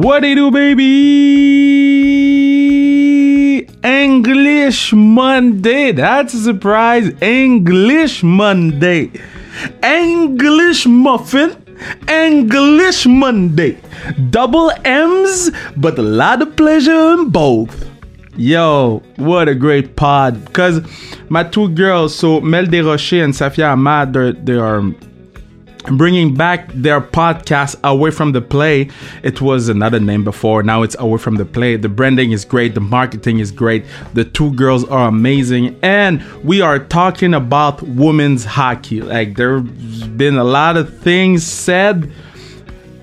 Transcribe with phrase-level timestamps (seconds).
[0.00, 0.88] What they do, baby?
[3.84, 5.92] English Monday.
[5.92, 7.12] That's a surprise.
[7.20, 9.10] English Monday.
[9.84, 11.54] English muffin.
[12.08, 13.76] English Monday.
[14.30, 17.86] Double M's, but a lot of pleasure in both.
[18.38, 20.42] Yo, what a great pod.
[20.46, 20.80] Because
[21.28, 24.80] my two girls, so Mel Desrochers and Safia Ahmad, they are
[25.84, 28.88] bringing back their podcast away from the play.
[29.22, 30.62] It was another name before.
[30.62, 31.76] Now it's away from the play.
[31.76, 32.74] The branding is great.
[32.74, 33.84] The marketing is great.
[34.14, 35.78] The two girls are amazing.
[35.82, 39.00] And we are talking about women's hockey.
[39.00, 42.12] Like there's been a lot of things said.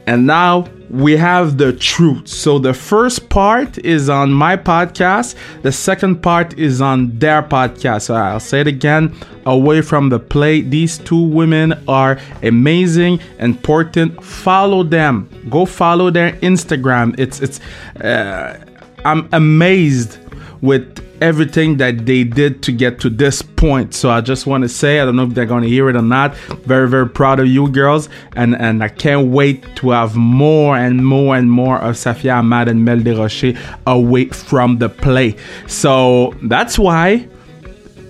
[0.06, 2.28] And now we have the truth.
[2.28, 8.04] So the first part is on my podcast, the second part is on their podcast.
[8.04, 10.62] So I'll say it again away from the play.
[10.62, 14.24] These two women are amazing, important.
[14.24, 15.30] Follow them.
[15.50, 17.18] Go follow their Instagram.
[17.20, 17.60] It's it's
[18.02, 18.60] uh,
[19.06, 20.20] I'm amazed
[20.62, 23.94] with everything that they did to get to this point.
[23.94, 25.96] So I just want to say, I don't know if they're going to hear it
[25.96, 26.36] or not.
[26.36, 28.10] Very, very proud of you girls.
[28.36, 32.68] And, and I can't wait to have more and more and more of Safia Ahmad
[32.68, 35.36] and Mel Desrochers away from the play.
[35.68, 37.28] So that's why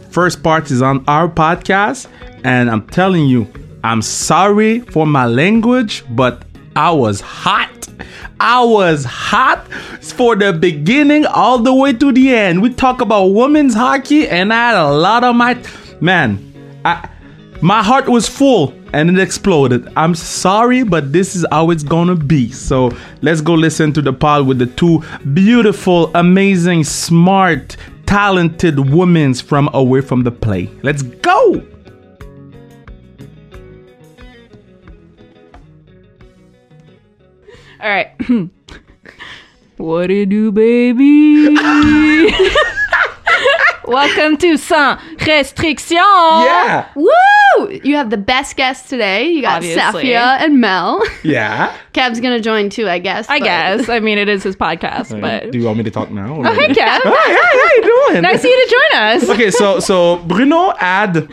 [0.10, 2.08] first part is on our podcast.
[2.44, 3.48] And I'm telling you,
[3.84, 6.44] I'm sorry for my language, but
[6.76, 7.77] I was hot.
[8.40, 9.68] I was hot
[10.02, 12.62] for the beginning all the way to the end.
[12.62, 15.62] We talk about women's hockey, and I had a lot of my
[16.00, 16.44] man.
[16.86, 17.10] I,
[17.62, 19.92] my heart was full and it exploded.
[19.96, 22.52] I'm sorry, but this is how it's gonna be.
[22.52, 29.34] So let's go listen to the pod with the two beautiful, amazing, smart, talented women
[29.34, 30.70] from away from the play.
[30.84, 31.66] Let's go.
[37.80, 38.12] All right.
[39.78, 41.56] what it do, baby?
[43.86, 45.96] Welcome to Sans Restriction.
[45.98, 46.90] Yeah.
[46.96, 47.80] Woo!
[47.84, 49.30] You have the best guests today.
[49.30, 50.04] You got Obviously.
[50.06, 51.02] Safia and Mel.
[51.24, 51.76] Yeah.
[51.94, 53.30] Kev's gonna join too, I guess.
[53.30, 53.90] I but- guess.
[53.90, 55.52] I mean, it is his podcast, but.
[55.52, 56.36] Do you want me to talk now?
[56.36, 56.78] or- Hey, Kev.
[56.80, 58.22] Hi, hi, how you doing?
[58.24, 59.30] Nice of you to join us.
[59.30, 61.30] okay, so so Bruno had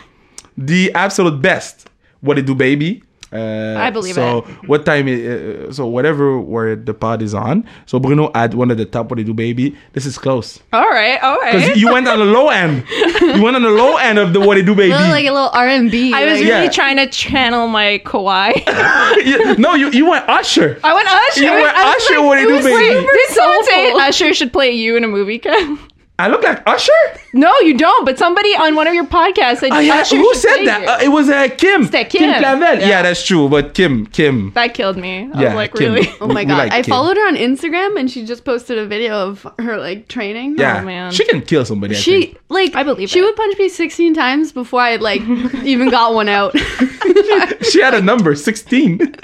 [0.57, 1.89] the absolute best.
[2.21, 3.03] What it do, baby?
[3.35, 4.69] Uh, I believe so it.
[4.69, 5.09] what time?
[5.09, 7.67] Uh, so whatever where the pod is on.
[7.87, 9.11] So Bruno had one of the top.
[9.11, 9.77] What it do, baby?
[9.93, 12.85] This is close All right, all because you went on the low end.
[13.21, 14.93] You went on the low end of the what it do, baby.
[14.93, 16.13] Little, like a little R and B.
[16.15, 16.59] I was like, Yeah.
[16.61, 18.55] really trying to channel my Kawhi.
[19.27, 20.79] You- no, you you went Usher.
[20.85, 21.43] I went Usher.
[21.45, 22.95] You went I was Usher, what it it do, was baby?
[22.95, 23.93] like- Did someone say.
[23.93, 25.79] Usher should play you in a movie, Kev?
[26.17, 26.93] I look like Usher.
[27.33, 28.05] No, you don't.
[28.05, 29.97] But somebody on one of your podcasts said Oh, yeah.
[29.97, 30.87] Usher Who said that?
[30.89, 31.87] Uh, it was uh, Kim.
[31.89, 32.33] that Kim.
[32.39, 32.79] Clavel.
[32.79, 32.87] Yeah.
[32.89, 33.03] Yeah.
[33.03, 33.49] that's true.
[33.49, 34.53] But Kim, Kim.
[34.55, 35.29] that killed me.
[35.35, 35.93] I Yeah, was like, Kim.
[35.95, 36.09] really?
[36.21, 36.59] Oh my god!
[36.59, 36.91] like I Kim.
[36.93, 40.57] followed her on Instagram and she just posted a video of her like training.
[40.57, 41.11] Yeah, Oh, man.
[41.11, 41.97] she can kill somebody.
[41.97, 42.25] I think.
[42.31, 43.23] She like I believe she it.
[43.23, 45.21] would punch me 16 times before I like
[45.65, 46.57] even got one out.
[47.71, 48.99] she had a number 16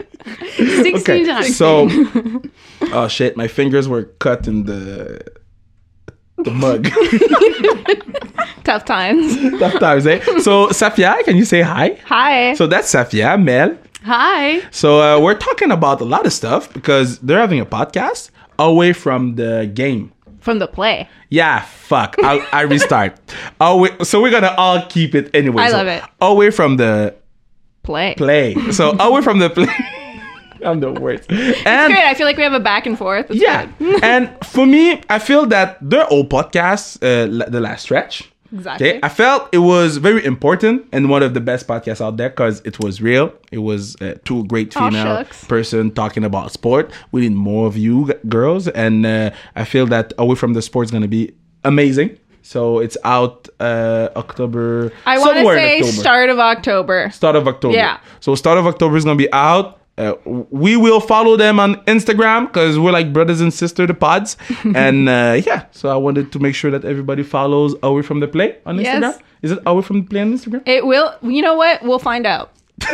[0.56, 1.56] 16 okay times.
[1.56, 1.88] so
[2.92, 5.20] oh shit my fingers were cut in the
[6.44, 6.84] the mug
[8.64, 9.36] Tough times.
[9.58, 12.54] tough times eh so safia can you say hi Hi.
[12.54, 14.60] so that's safia mel Hi.
[14.70, 18.92] so uh, we're talking about a lot of stuff because they're having a podcast away
[18.92, 21.08] from the game From the play.
[21.30, 23.18] yeah fuck i, I restart
[23.60, 26.02] away so we're gonna all keep it anyway I So, love it.
[26.20, 27.14] away from the
[27.82, 28.14] Play.
[28.14, 29.66] play so away from the play
[30.65, 32.04] i'm the worst and Great.
[32.04, 33.31] I feel like we have a back and forth.
[33.31, 33.71] It's Yeah,
[34.03, 38.31] and for me, I feel that their old podcast, uh, the last stretch.
[38.53, 38.91] Exactly.
[38.91, 42.31] Okay, I felt it was very important and one of the best podcasts out there
[42.31, 43.32] because it was real.
[43.53, 45.44] It was uh, two great female shucks.
[45.44, 46.91] person talking about sport.
[47.12, 50.87] We need more of you girls, and uh, I feel that away from the sport
[50.87, 51.32] is gonna be
[51.65, 52.19] amazing.
[52.42, 54.92] So it's out uh, October.
[55.06, 57.10] I want to say start of October.
[57.10, 57.75] Start of October.
[57.77, 58.00] Yeah.
[58.21, 59.79] So start of October is gonna be out.
[60.00, 64.38] Uh, we will follow them on Instagram because we're like brothers and sister, the pods.
[64.74, 68.28] and uh, yeah, so I wanted to make sure that everybody follows Away from the
[68.28, 69.02] Play on Instagram.
[69.02, 69.18] Yes.
[69.42, 70.62] Is it Away from the Play on Instagram?
[70.66, 71.14] It will.
[71.20, 71.82] You know what?
[71.82, 72.50] We'll find out.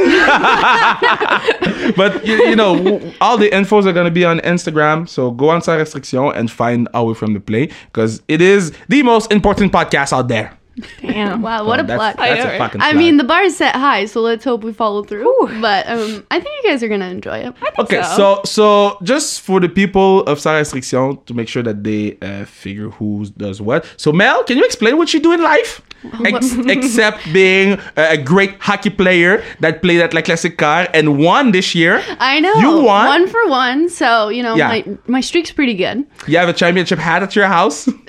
[1.96, 5.08] but you, you know, all the infos are gonna be on Instagram.
[5.08, 9.04] So go on Sans Restriction and find Away from the Play because it is the
[9.04, 10.58] most important podcast out there.
[11.00, 11.42] Damn.
[11.42, 12.16] Wow, what a that's, plot.
[12.16, 12.58] That's know, a right?
[12.58, 12.80] fucking.
[12.80, 15.32] I mean, the bar is set high, so let's hope we follow through.
[15.60, 17.54] But um, I think you guys are gonna enjoy it.
[17.78, 18.40] Okay, so.
[18.44, 22.44] so so just for the people of Sans Restriction to make sure that they uh,
[22.44, 23.86] figure who does what.
[23.96, 25.82] So Mel, can you explain what you do in life?
[26.24, 31.18] Ex- except being a, a great hockey player that played at La Classique Car and
[31.18, 32.02] won this year.
[32.20, 32.54] I know.
[32.54, 33.06] You won.
[33.06, 33.88] One for one.
[33.88, 34.68] So, you know, Yeah.
[34.68, 36.06] my, my streak's pretty good.
[36.26, 37.88] You have a championship hat at your house.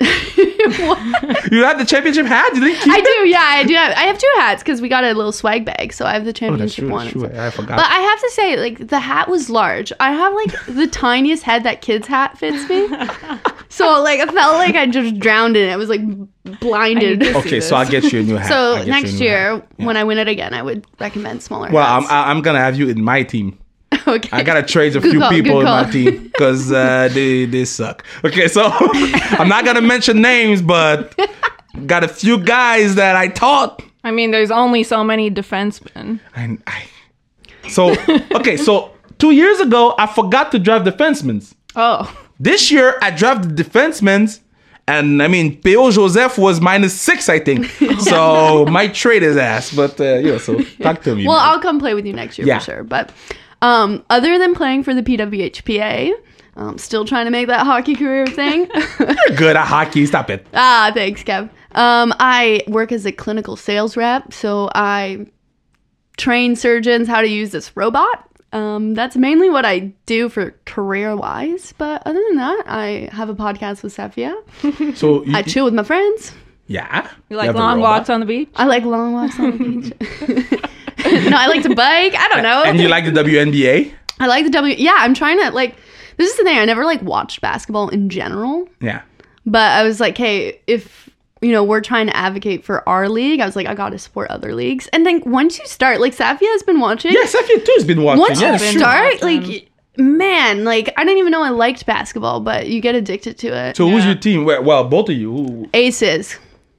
[1.52, 2.54] you have the championship hat.
[2.54, 3.04] You didn't keep I it?
[3.04, 3.74] do, yeah, I do.
[3.74, 6.24] Have, I have two hats because we got a little swag bag, so I have
[6.24, 6.38] the Oh, that's
[6.74, 6.90] championship true.
[6.92, 7.04] one.
[7.06, 7.40] That's true.
[7.40, 7.76] I forgot.
[7.76, 9.92] But I have to say, like, the hat was large.
[10.00, 12.88] I have like the tiniest head that kid's hat fits me.
[13.68, 15.72] so, like, I felt like I just drowned in it.
[15.72, 16.00] I was like
[16.60, 17.22] blinded.
[17.22, 18.48] I need to okay, so I'll get you a new hat.
[18.48, 19.62] So get you a next year.
[19.78, 19.86] Yeah.
[19.86, 22.06] when I win it again, I would recommend smaller Well, I'm.
[22.08, 23.58] I'm gonna have you in my team.
[24.06, 24.28] okay.
[24.32, 27.64] I gotta trade a Good few call, people in my team because uh, they they
[27.64, 28.04] suck.
[28.24, 28.62] Okay, so
[29.38, 31.18] I'm not gonna mention names, but
[31.86, 33.82] got a few guys that I taught.
[34.04, 36.20] I mean, there's only so many defensemen.
[36.34, 36.84] And I,
[37.68, 37.94] so
[38.34, 41.52] okay, so two years ago I forgot to draft defensemen.
[41.76, 44.40] Oh, This year I drafted defensemen.
[44.86, 47.66] And I mean, Peo Joseph was minus six, I think.
[48.00, 49.70] So might trade his ass.
[49.74, 51.26] But uh, yeah, so talk to me.
[51.26, 51.48] well, man.
[51.50, 52.58] I'll come play with you next year Yeah.
[52.58, 52.84] for sure.
[52.84, 53.12] But
[53.62, 56.12] um, other than playing for the PWHPA,
[56.56, 58.68] um, still trying to make that hockey career thing.
[59.00, 60.06] You're good at hockey.
[60.06, 60.46] Stop it.
[60.54, 61.50] ah, thanks, Kev.
[61.72, 65.26] Um, I work as a clinical sales rep, so I
[66.16, 68.24] train surgeons how to use this robot.
[68.52, 71.74] Um, that's mainly what I do for career wise.
[71.76, 74.34] But other than that, I have a podcast with Safia.
[74.96, 76.32] So you, I chill with my friends.
[76.66, 77.98] yeah, you like have a long robot?
[77.98, 78.48] walks on the beach?
[78.56, 79.92] I like long walks on the
[80.38, 80.60] beach.
[81.30, 82.14] no, I like to bike.
[82.16, 82.62] I don't know.
[82.64, 83.92] And you like the WNBA?
[84.20, 84.74] I like the W.
[84.76, 85.76] Yeah, I'm trying to like.
[86.16, 86.58] This is the thing.
[86.58, 89.02] I never like watched basketball in general, Yeah.
[89.46, 91.08] but I was like, hey, if
[91.40, 93.98] you know we're trying to advocate for our league, I was like, I got to
[94.00, 94.88] support other leagues.
[94.88, 97.12] And then once you start, like Safia has been watching.
[97.12, 98.20] Yeah, Safia too has been watching.
[98.22, 99.42] Once yeah, you start, watching.
[99.52, 103.48] like, man, like I didn't even know I liked basketball, but you get addicted to
[103.56, 103.76] it.
[103.76, 104.44] So who's your team?
[104.44, 105.68] Well, well, both of you.
[105.72, 106.36] Aces.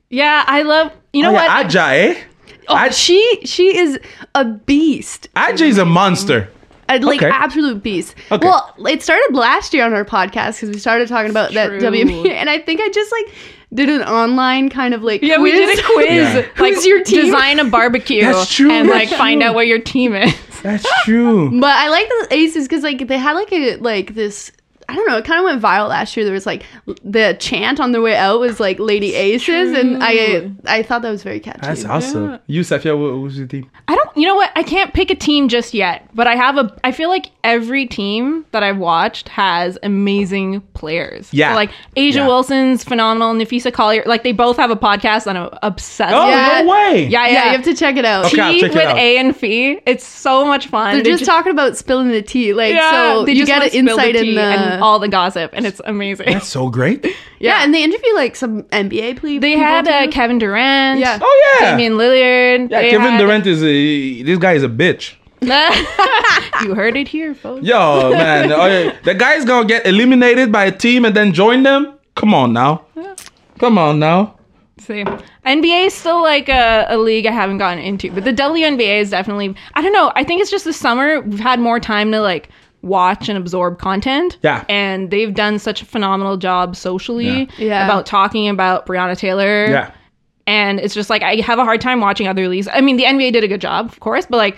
[0.09, 0.91] Yeah, I love.
[1.13, 1.45] You know Oh, what?
[1.45, 2.23] yeah, Aja, eh?
[2.69, 3.99] Oh, Aj- she she is
[4.35, 5.27] a beast.
[5.35, 6.47] Aja is a monster.
[6.87, 7.29] A, like Okay.
[7.31, 8.15] absolute beast.
[8.31, 8.47] Okay.
[8.47, 11.79] Well, it started last year on our podcast because we started talking about that True.
[11.81, 13.25] WNBA, and I think I just like
[13.71, 16.07] did an online kind of like yeah, we did a quiz.
[16.09, 16.35] Yeah.
[16.57, 17.25] Like, Who's your team?
[17.25, 19.49] Design a barbecue That's true, and that's like find true.
[19.49, 20.33] out what your team is.
[20.63, 21.51] That's true.
[21.59, 24.51] But I like the Aces because like they had like a like this.
[24.89, 25.17] I don't know.
[25.17, 26.23] It kind of went viral last year.
[26.25, 26.63] There was like
[27.03, 31.11] the chant on their way out was like Lady Aces, and I I thought that
[31.11, 31.59] was very catchy.
[31.61, 32.39] That's awesome.
[32.47, 33.69] You, Safia, wh- was your team?
[33.87, 34.17] I don't.
[34.17, 34.51] You know what?
[34.55, 36.75] I can't pick a team just yet, but I have a.
[36.83, 41.31] I feel like every team that I've watched has amazing players.
[41.33, 41.51] Yeah.
[41.51, 42.27] So, like Aja Yeah.
[42.27, 43.33] Wilson's phenomenal.
[43.35, 44.03] Napheesa Collier.
[44.05, 46.13] Like they both have a podcast that I'm obsessed.
[46.13, 46.35] Oh, with.
[46.35, 46.61] Yeah.
[46.61, 47.05] no way.
[47.07, 47.33] Yeah, yeah.
[47.33, 48.25] Yeah, you have to check it out.
[48.25, 48.97] Okay, Tea check it with out.
[48.97, 49.79] A and Phee.
[49.85, 50.95] It's so much fun.
[50.95, 53.61] They're They just talking about spilling the tea, like yeah, so they you just get
[53.63, 56.31] an spill the insight in the and all the gossip, and it's amazing.
[56.31, 57.05] That's so great.
[57.39, 60.07] yeah, and they interview like some NBA play- They had uh.
[60.11, 60.99] Kevin Durant.
[60.99, 61.19] Yeah.
[61.21, 61.71] Oh, yeah.
[61.71, 62.69] Damian Lillard.
[62.71, 64.23] yeah, They Kevin had- Durant is a.
[64.23, 65.15] This guy is a bitch.
[65.41, 67.65] you heard it here, folks.
[67.65, 68.51] Yo, man.
[68.51, 68.91] oh.
[69.03, 71.97] The guy's gonna get eliminated by a team and then join them?
[72.15, 72.85] Come on now.
[73.57, 74.35] Come on now.
[74.79, 75.03] See,
[75.45, 79.09] NBA is still like a, a league I haven't gotten into, but the WNBA is
[79.11, 79.55] definitely.
[79.75, 80.11] I don't know.
[80.15, 82.49] I think it's just the summer we've had more time to like
[82.81, 84.37] watch and absorb content.
[84.41, 84.63] Yeah.
[84.69, 87.45] and they've done such a phenomenal job socially Yeah.
[87.57, 87.85] Yeah.
[87.85, 89.65] about talking about Breonna Taylor.
[89.67, 89.91] Yeah.
[90.47, 92.67] and it's just like I have a hard time watching other leagues.
[92.71, 94.57] I mean, the NBA did a good job, of course, but like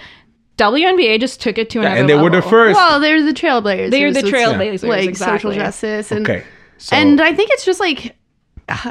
[0.57, 2.75] WNBA just took it to Yeah, another and they were the first.
[2.75, 3.89] Well, they're the trailblazers.
[3.91, 5.37] They're the with, trailblazers, like exactly.
[5.37, 6.43] social justice and okay.
[6.77, 8.15] So, and I think it's just like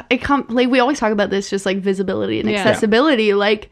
[0.09, 2.59] it com- like we always talk about this, just like visibility and Yeah.
[2.59, 3.33] accessibility.
[3.33, 3.69] Like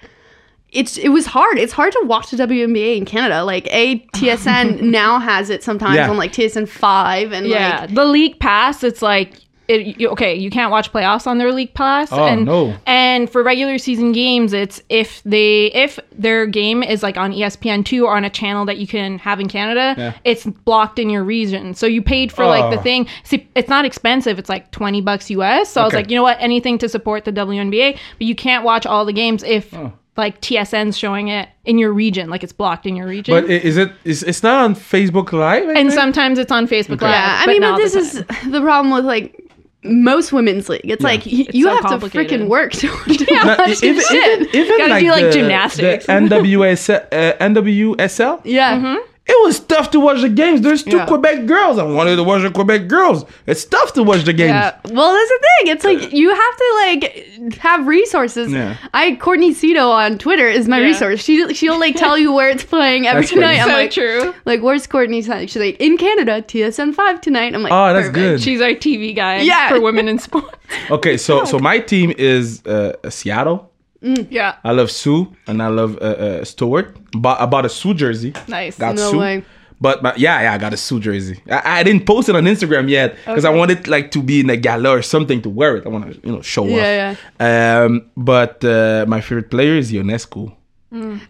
[0.71, 1.57] it's it was hard.
[1.57, 3.43] It's hard to watch the WNBA in Canada.
[3.43, 6.09] Like a TSN now has it sometimes Yeah.
[6.09, 8.83] on like TSN five and Yeah, like the league pass.
[8.83, 9.33] It's like
[9.67, 12.11] it, you, okay, you can't watch playoffs on their league pass.
[12.11, 12.75] Oh, and, no.
[12.88, 17.85] And for regular season games, it's if they if their game is like on ESPN
[17.85, 20.13] two or on a channel that you can have in Canada, Yeah.
[20.23, 21.75] it's blocked in your region.
[21.75, 22.83] So you paid for like the Oh.
[22.83, 23.07] thing.
[23.23, 24.39] See, it's not expensive.
[24.39, 25.69] It's like twenty bucks US.
[25.71, 28.63] So I was like, you know what, anything to support the WNBA, but you can't
[28.63, 29.71] watch all the games if.
[29.75, 29.93] Oh.
[30.19, 33.33] Like TSN's showing it in your region, like it's blocked in your region.
[33.33, 33.91] but is it?
[34.03, 35.63] Is it's not on Facebook Live?
[35.63, 35.91] I and think?
[35.93, 37.11] sometimes it's on Facebook Live.
[37.11, 37.41] yeah.
[37.41, 38.13] I mean, but this the is
[38.51, 39.27] the problem with like
[39.83, 40.81] most women's league.
[40.83, 43.43] It's like y- you so have to freaking work to, to Yeah.
[43.43, 44.41] Now, watch even, this shit.
[44.41, 46.05] even, even Gotta like do, like, the, gymnastics.
[46.07, 48.41] The NWS, uh, NWSL.
[48.43, 48.75] Yeah.
[48.77, 48.97] Mm-hmm.
[49.31, 50.62] It was tough to watch the games.
[50.62, 51.05] There's two Yeah.
[51.05, 51.77] Quebec girls.
[51.77, 53.25] I wanted to watch the Quebec girls.
[53.45, 54.50] It's tough to watch the games.
[54.50, 54.75] Yeah.
[54.91, 55.67] Well, that's the thing.
[55.74, 58.51] It's like you have to like have resources.
[58.51, 58.75] Yeah.
[58.93, 60.86] I Courtney Szto on Twitter is my Yeah.
[60.86, 61.24] resource.
[61.24, 63.59] She she'll like tell you where it's playing every That's night.
[63.59, 64.33] I'm so like, true.
[64.45, 65.21] like where's Courtney?
[65.21, 67.53] She's like in Canada, TSN five tonight.
[67.53, 68.13] I'm like, Oh, that's perfect.
[68.15, 68.41] good.
[68.41, 69.69] She's our TV guy Yeah.
[69.69, 70.55] for women in sports.
[70.89, 73.68] Okay, so so my team is uh, Seattle.
[74.01, 74.56] Yeah.
[74.63, 76.96] I love Sue and I love uh, uh, Stewart.
[77.12, 78.34] Bought, I bought a Sue jersey.
[78.48, 78.77] Nice.
[78.77, 79.20] Got No Sue.
[79.20, 79.44] way.
[79.82, 81.41] But, but yeah, yeah, I got a Sue jersey.
[81.50, 83.58] I, I didn't post it on Instagram yet because I Okay.
[83.58, 85.86] wanted like to be in a gala or something to wear it.
[85.86, 87.41] I want to you know show Yeah, off.
[87.86, 90.53] Um, but uh, my favorite player is Ionescu.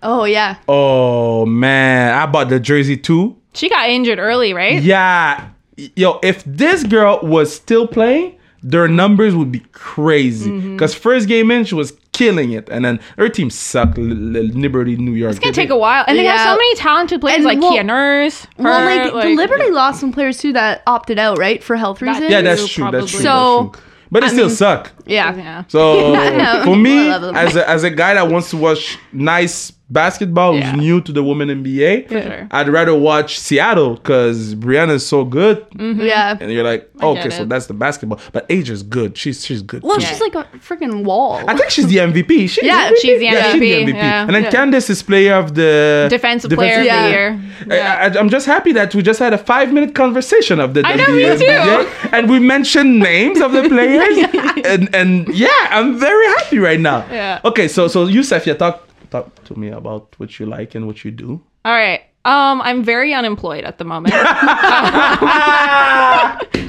[0.01, 0.55] Oh yeah.
[0.67, 3.35] Oh man, I bought the jersey too.
[3.53, 4.81] She got injured early, right?
[4.81, 5.49] Yeah,
[5.95, 10.49] yo, if this girl was still playing, their numbers would be crazy.
[10.51, 10.73] Mm-hmm.
[10.75, 13.97] Because first game in, she was killing it, and then her team sucked.
[13.97, 15.31] L- L- Liberty, New York.
[15.31, 17.71] It's gonna take a while, and they have so many talented players And like well-
[17.71, 18.45] Kia Nurse.
[18.57, 22.01] Well, her, like, the Liberty lost some players too that opted out, right, for health
[22.01, 22.29] reasons.
[22.29, 22.91] Yeah, that's True, true.
[22.99, 23.19] That's true.
[23.21, 23.85] So, that's true.
[24.11, 24.91] But it I still mean- suck.
[25.05, 25.35] Yeah.
[25.37, 25.63] Yeah.
[25.67, 27.35] So No, for me, I love them.
[27.35, 30.71] as a, as a guy that wants to watch nice basketball, Yeah.
[30.71, 32.47] who's new to the women NBA, For sure.
[32.51, 36.01] I'd rather watch Seattle because Breanna is so good, mm-hmm.
[36.01, 36.37] Yeah.
[36.39, 38.19] and you're like, I okay, get so that's the basketball.
[38.31, 39.17] But Aja's good.
[39.17, 39.83] She's she's good.
[39.83, 40.05] Well, too.
[40.05, 41.41] she's like a freaking wall.
[41.47, 42.49] I think she's the MVP.
[42.49, 44.21] She's Yeah, she's the Yeah, MVP, yeah.
[44.25, 44.51] And then Yeah.
[44.51, 47.41] Candace is player of the Defensive player of the year.
[47.71, 50.81] I, I, I'm just happy that we just had a five minute conversation of the
[50.85, 54.17] I know, me WNBA, and we mentioned names of the players,
[54.65, 57.05] and and yeah, I'm very happy right now.
[57.11, 57.39] Yeah.
[57.45, 61.03] Okay, so so Youssef, yeah, talk talk to me about what you like and what
[61.03, 61.41] you do.
[61.65, 62.01] All right.
[62.25, 64.13] Um, I'm very unemployed at the moment.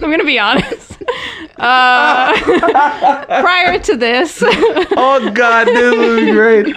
[0.02, 1.02] I'm gonna be honest.
[1.56, 2.32] Uh,
[3.26, 6.74] prior to this, um, oh God, this is great.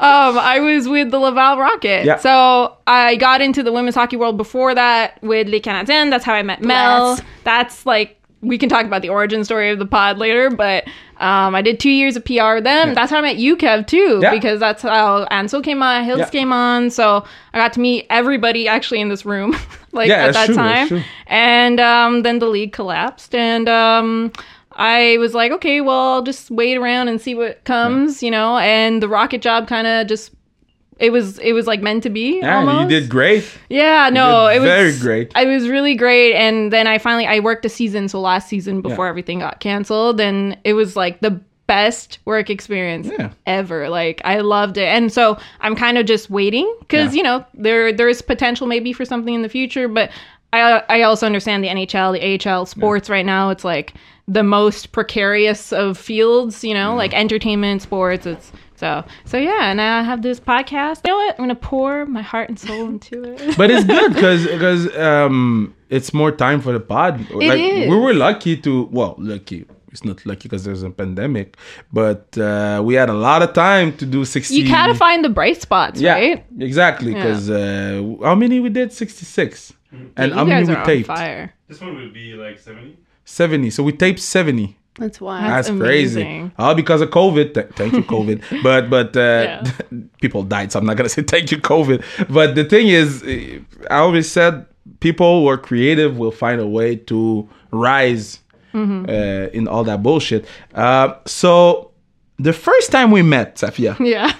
[0.00, 2.04] I was with the Laval Rocket.
[2.04, 2.18] Yeah.
[2.18, 6.10] So I got into the women's hockey world before that with Les Canadiens.
[6.10, 7.16] That's how I met Mel.
[7.16, 7.26] Bless.
[7.44, 10.84] That's like we can talk about the origin story of the pod later, but
[11.18, 12.94] um, I did two years of PR with them.
[12.94, 14.30] That's how I met you, Kev, too, Yeah.
[14.30, 16.30] because that's how Anso came on, Hills Yeah.
[16.30, 16.90] came on.
[16.90, 19.56] So I got to meet everybody actually in this room,
[19.92, 21.04] like Yeah, at that true, time.
[21.26, 24.32] And um, then the league collapsed, and um,
[24.72, 28.58] I was like, okay, well, I'll just wait around and see what comes, you know.
[28.58, 30.30] And the rocket job kind of just.
[30.98, 32.40] It was it was like meant to be.
[32.40, 32.90] Yeah, almost.
[32.90, 33.44] you did great.
[33.68, 35.32] Yeah, no, it was very great.
[35.36, 38.80] It was really great, and then I finally I worked a season, so last season
[38.82, 39.10] before Yeah.
[39.10, 43.30] everything got canceled, and it was like the best work experience Yeah.
[43.46, 43.88] ever.
[43.88, 47.92] Like I loved it, and so I'm kind of just waiting because you know there
[47.92, 50.10] there is potential maybe for something in the future, but
[50.52, 53.50] I I also understand the NHL, the AHL sports right now.
[53.50, 53.94] It's like
[54.26, 56.98] the most precarious of fields, you know, mm-hmm.
[56.98, 58.26] like entertainment, sports.
[58.26, 61.00] It's so so yeah, and I have this podcast.
[61.04, 61.34] You know what?
[61.34, 63.56] I'm gonna pour my heart and soul into it.
[63.60, 67.28] But it's good because um it's more time for the pod.
[67.30, 67.90] like is.
[67.90, 69.66] we were lucky to well lucky.
[69.90, 71.56] It's not lucky because there's a pandemic,
[71.92, 74.56] but uh, we had a lot of time to do sixty.
[74.56, 76.46] You gotta find the bright spots, yeah, right?
[76.58, 77.14] exactly.
[77.14, 78.92] Because uh, how many we did?
[78.92, 81.06] Sixty six, and you how many guys we taped?
[81.06, 81.54] fire.
[81.68, 82.96] This one will be like 70.
[83.24, 83.70] Seventy.
[83.70, 84.77] So we taped seventy.
[84.98, 85.40] That's why.
[85.42, 86.50] That's That's crazy.
[86.58, 87.54] All because of COVID.
[87.54, 88.42] Th- thank you, COVID.
[88.62, 89.62] but but uh, Yeah.
[90.20, 92.02] people died, so I'm not gonna say thank you, COVID.
[92.28, 94.66] But the thing is, eh, I always said
[95.00, 98.40] people who are creative will find a way to rise
[98.74, 99.06] Mm-hmm.
[99.08, 100.44] uh, in all that bullshit.
[100.74, 101.90] Uh, so
[102.38, 104.30] the first time we met, Safia, Yeah.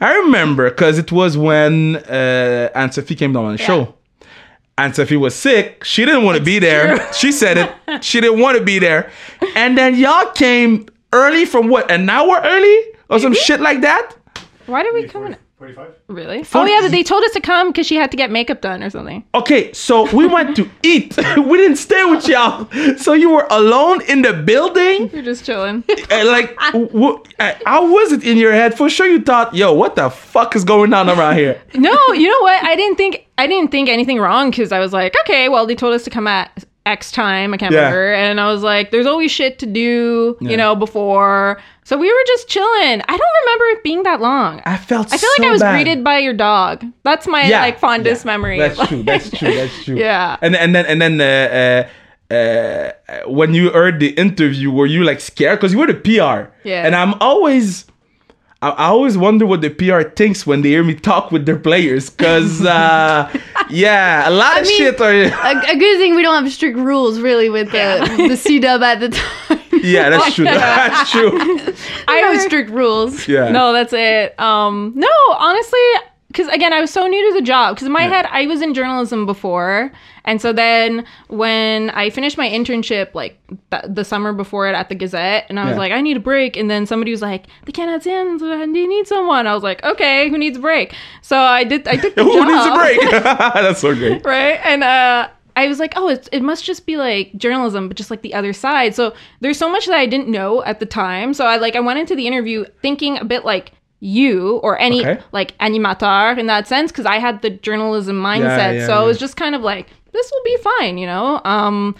[0.00, 3.94] I remember because it was when uh, Ann-Sophie came down on the show.
[4.78, 5.84] Ann-Sophie was sick.
[5.84, 7.12] She didn't want to be there.
[7.12, 8.04] She said it.
[8.04, 9.10] She didn't want to be there.
[9.56, 11.90] And then y'all came early from what?
[11.90, 12.78] An hour early?
[13.10, 14.14] Or some shit like that?
[14.66, 15.36] Why did we come in?
[15.58, 15.92] 45?
[16.06, 16.44] Really?
[16.54, 18.80] Oh yeah, but they told us to come because she had to get makeup done
[18.80, 19.24] or something.
[19.34, 21.16] Okay, so we went to eat.
[21.36, 22.68] we didn't stay with y'all.
[22.96, 25.10] So you were alone in the building?
[25.12, 25.82] You're just chilling.
[26.12, 28.76] Uh, like, w- uh, how was it in your head?
[28.78, 31.60] For sure you thought, yo, what the fuck is going on around here?
[31.74, 32.62] no, you know what?
[32.62, 35.74] I didn't think I didn't think anything wrong because I was like, okay, well they
[35.74, 37.54] told us to come at X time.
[37.54, 37.78] I can't Yeah.
[37.80, 40.50] remember, and I was like, there's always shit to do, Yeah.
[40.50, 41.60] you know, before.
[41.84, 43.00] So we were just chilling.
[43.08, 44.60] I don't remember it being that long.
[44.66, 45.74] I felt I feel like I was bad.
[45.74, 46.84] greeted by your dog.
[47.04, 48.32] That's my like fondest yeah.
[48.32, 48.58] memory.
[48.58, 49.02] That's true.
[49.04, 49.54] That's true.
[49.54, 49.96] That's true.
[49.96, 50.36] Yeah.
[50.42, 51.88] And and then and then uh,
[52.30, 52.92] uh, uh,
[53.26, 56.52] when you heard the interview, were you like scared because you were the PR?
[56.64, 56.84] Yeah.
[56.86, 57.86] And I'm always.
[58.60, 61.58] I I always wonder what the PR thinks when they hear me talk with their
[61.58, 63.30] players, cause uh,
[63.70, 65.12] yeah, a lot of mean- shit are.
[65.12, 68.82] A, a good thing we don't have strict rules really with the the C dub
[68.82, 69.60] at the time.
[69.80, 70.44] Yeah, that's true.
[70.44, 71.30] That's true.
[72.08, 73.28] I have strict rules.
[73.28, 73.50] Yeah.
[73.50, 74.38] No, that's it.
[74.40, 75.78] Um, no, honestly,
[76.28, 77.74] because again, I was so new to the job.
[77.74, 78.08] Because in my Yeah.
[78.08, 79.90] head, I was in journalism before,
[80.24, 83.38] and so then when I finished my internship, like
[83.70, 85.78] th- the summer before it at the Gazette, and I was Yeah.
[85.78, 88.88] like, I need a break, and then somebody was like, the Canadiens, uh, do you
[88.88, 89.46] need someone?
[89.46, 90.94] I was like, okay, who needs a break?
[91.22, 91.88] So I did.
[91.88, 92.48] I took the Who job.
[92.48, 93.10] needs a break?
[93.24, 94.24] that's so great.
[94.24, 94.60] right?
[94.64, 98.10] And uh, I was like, oh, it, it must just be like journalism, but just
[98.10, 98.94] like the other side.
[98.94, 101.32] So there's so much that I didn't know at the time.
[101.34, 105.00] So I like I went into the interview thinking a bit like you or any
[105.04, 105.20] Okay.
[105.32, 108.78] like animateur in that sense because I had the journalism mindset.
[108.78, 109.02] yeah, so yeah.
[109.02, 111.40] it was just kind of like this will be fine, you know.
[111.44, 111.94] Um,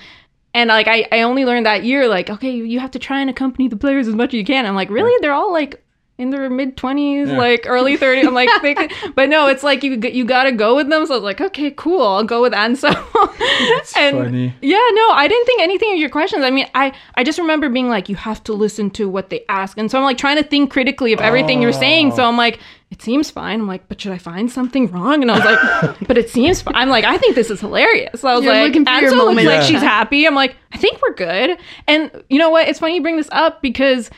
[0.54, 3.28] and like I, I only learned that year like okay you have to try and
[3.28, 4.64] accompany the players as much as you can.
[4.66, 5.84] I'm like really they're all like
[6.18, 7.38] in their mid 20s Yeah.
[7.38, 10.74] like early 30s i'm like they could, but no it's like you you gotta go
[10.74, 11.06] with them.
[11.06, 12.02] So i was like okay cool.
[12.02, 12.88] I'll go with anso
[13.96, 14.54] and funny.
[14.60, 16.44] yeah no i didn't think anything of your questions.
[16.44, 19.44] I mean i i just remember being like you have to listen to what they
[19.48, 19.78] ask.
[19.78, 22.12] And so i'm like trying to think critically of everything you're saying.
[22.12, 22.16] Oh.
[22.16, 22.58] so i'm like
[22.90, 23.60] it seems fine.
[23.60, 25.22] I'm like but should i find something wrong?
[25.22, 28.20] And i was like but it seems fine i'm like i think this is hilarious.
[28.20, 29.46] So i was You're like looking Anso looks moment.
[29.46, 30.26] like she's happy.
[30.26, 31.58] I'm like i think we're good.
[31.86, 32.68] And you know what?
[32.68, 34.10] It's funny you bring this up because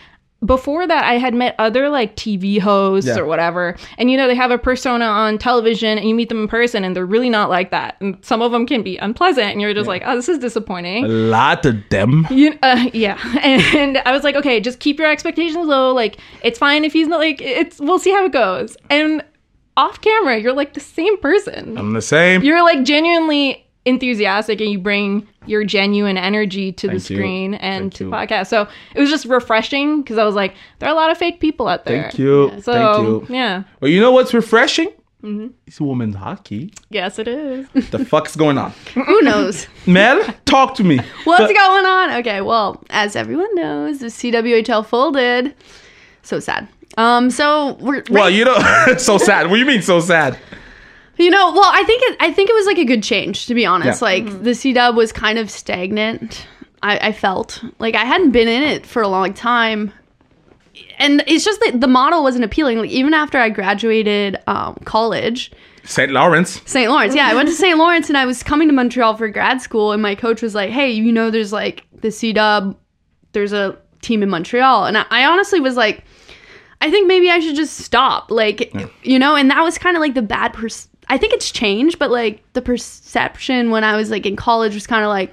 [0.45, 3.19] before that I had met other like TV hosts Yeah.
[3.19, 3.77] or whatever.
[3.99, 6.83] And you know, they have a persona on television and you meet them in person
[6.83, 7.97] and they're really not like that.
[8.01, 11.05] And some of them can be unpleasant and you're just like, oh, this is disappointing.
[11.05, 12.27] A lot of them.
[12.31, 13.19] You, uh, yeah.
[13.43, 15.93] And I was like, okay, just keep your expectations low.
[15.93, 18.77] Like, it's fine if he's not like, it's, we'll see how it goes.
[18.89, 19.23] And
[19.77, 21.77] off camera, you're like the same person.
[21.79, 22.43] I'm the same.
[22.43, 27.17] You're like genuinely enthusiastic and you bring your genuine energy to the Thank you.
[27.17, 28.11] screen and Thank to you.
[28.11, 28.49] the podcast.
[28.49, 31.41] So it was just refreshing because I was like, there are a lot of fake
[31.41, 32.03] people out there.
[32.03, 32.61] Thank you.
[32.63, 33.35] So Thank you.
[33.35, 34.89] yeah, Well, you know what's refreshing?
[35.23, 35.49] Mm-hmm.
[35.67, 36.73] It's women's hockey.
[36.89, 37.69] yes, it is.
[37.91, 38.71] the fuck's going on?
[38.95, 39.67] Who knows?
[39.87, 40.99] Mel, talk to me.
[41.25, 42.11] What's The- going on?
[42.21, 45.55] Okay, well, as everyone knows, the CWHL folded.
[46.23, 46.69] So sad.
[46.97, 48.55] Um, so we're Well, you know,
[48.89, 49.47] it's so sad.
[49.49, 50.39] What do you mean so sad?
[51.21, 52.17] You know, well, I think it.
[52.19, 54.01] I think it was like a good change, to be honest.
[54.01, 54.07] Yeah.
[54.07, 56.47] Like the C Dub was kind of stagnant.
[56.83, 59.93] I, I felt like I hadn't been in it for a long time,
[60.99, 62.79] and it's just that the model wasn't appealing.
[62.79, 65.53] Like even after I graduated um, college,
[65.85, 66.11] St.
[66.11, 66.63] Lawrence.
[66.65, 66.91] St.
[66.91, 67.15] Lawrence.
[67.15, 67.77] Yeah, I went to St.
[67.77, 70.71] Lawrence and I was coming to Montreal for grad school, and my coach was like,
[70.71, 72.79] "Hey, you know, there's like the C Dub,
[73.33, 76.05] there's a team in Montreal," and I, I honestly was like,
[76.81, 78.73] "I think maybe I should just stop." Like,
[79.03, 80.55] you know, and that was kind of like the bad.
[80.55, 84.75] Pers- I think it's changed, but like the perception when I was like in college
[84.75, 85.33] was kind of like.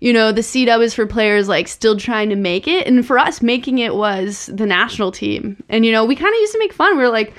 [0.00, 2.86] You know, the C dub is for players like still trying to make it.
[2.86, 5.60] And for us, making it was the national team.
[5.68, 6.96] And, you know, we kind of used to make fun.
[6.96, 7.34] We were like,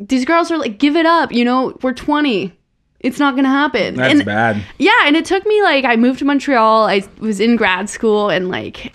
[0.00, 1.30] these girls are like, give it up.
[1.30, 2.52] You know, we're 20.
[2.98, 3.94] It's not going to happen.
[3.94, 4.64] That's and, bad.
[4.78, 5.00] Yeah.
[5.04, 6.86] And it took me like, I moved to Montreal.
[6.86, 8.92] I was in grad school and like,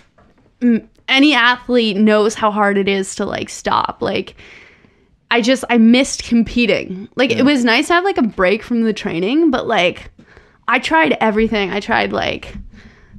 [0.60, 4.02] m- any athlete knows how hard it is to like stop.
[4.02, 4.36] Like,
[5.32, 7.08] I just, I missed competing.
[7.16, 10.10] Like, it was nice to have like a break from the training, but like,
[10.68, 11.70] I tried everything.
[11.70, 12.54] I tried like,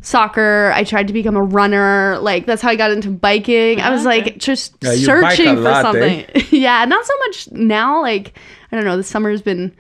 [0.04, 0.72] soccer.
[0.76, 2.20] I tried to become a runner.
[2.20, 3.80] Like that's how I got into biking.
[3.80, 6.26] I was like just Yeah, you bike a searching for lot, eh?
[6.26, 6.48] something.
[6.62, 8.02] yeah, not so much now.
[8.02, 8.38] Like
[8.72, 8.98] I don't know.
[8.98, 9.74] The summer's been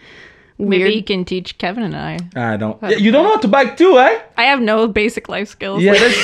[0.57, 0.69] weird.
[0.69, 2.19] Maybe you can teach Kevin and I.
[2.35, 2.77] I don't.
[2.83, 4.19] Yeah, you don't know how to bike too, eh?
[4.37, 5.81] I have no basic life skills.
[5.83, 6.17] Yeah, Like, that's,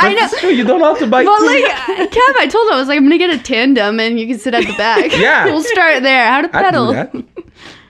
[0.00, 0.20] I know.
[0.20, 0.50] that's true.
[0.50, 1.46] You don't know how to bike Well, too.
[1.46, 1.64] like
[2.10, 4.38] Kev, I told him I was like, I'm gonna get a tandem, and you can
[4.38, 5.12] sit at the back.
[5.18, 5.44] Yeah.
[5.52, 6.26] we'll start there.
[6.28, 6.86] How to I pedal?
[6.88, 7.14] do that.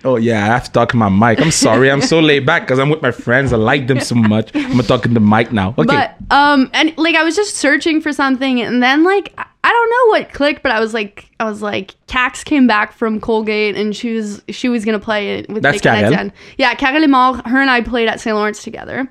[0.04, 1.40] Oh yeah, I have to talk to my mic.
[1.40, 3.52] I'm sorry, I'm so laid back because I'm with my friends.
[3.52, 4.54] I like them so much.
[4.54, 5.74] I'm gonna talk in the mic now.
[5.76, 5.84] Okay.
[5.86, 9.47] But um, and like I was just searching for something, and then like I I
[9.88, 13.20] don't know what clicked, but I was like, I was like, Cax came back from
[13.20, 16.02] Colgate, and she was she was gonna play it with That's Karell.
[16.04, 16.32] Etienne.
[16.56, 18.34] Yeah, Karell Emard, her and I played at St.
[18.36, 19.08] Lawrence together.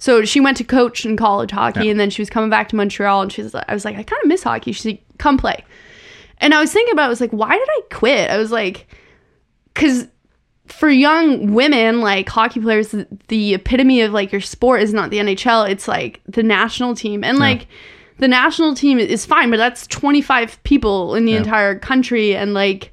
[0.00, 1.90] So she went to coach in college hockey, Yeah.
[1.92, 3.96] and then she was coming back to Montreal, and she was like, I was like,
[3.96, 4.72] I kind of miss hockey.
[4.72, 5.64] She's like, come play.
[6.40, 8.30] And I was thinking about, it, I was like, why did I quit?
[8.30, 8.86] I was like,
[9.74, 10.06] because
[10.66, 15.10] for young women, like hockey players, the, the epitome of like your sport is not
[15.10, 15.68] the NHL.
[15.68, 17.66] It's like the national team, and like
[18.18, 21.38] the national team is fine, but that's twenty five people in the Yeah.
[21.38, 22.92] entire country, and like.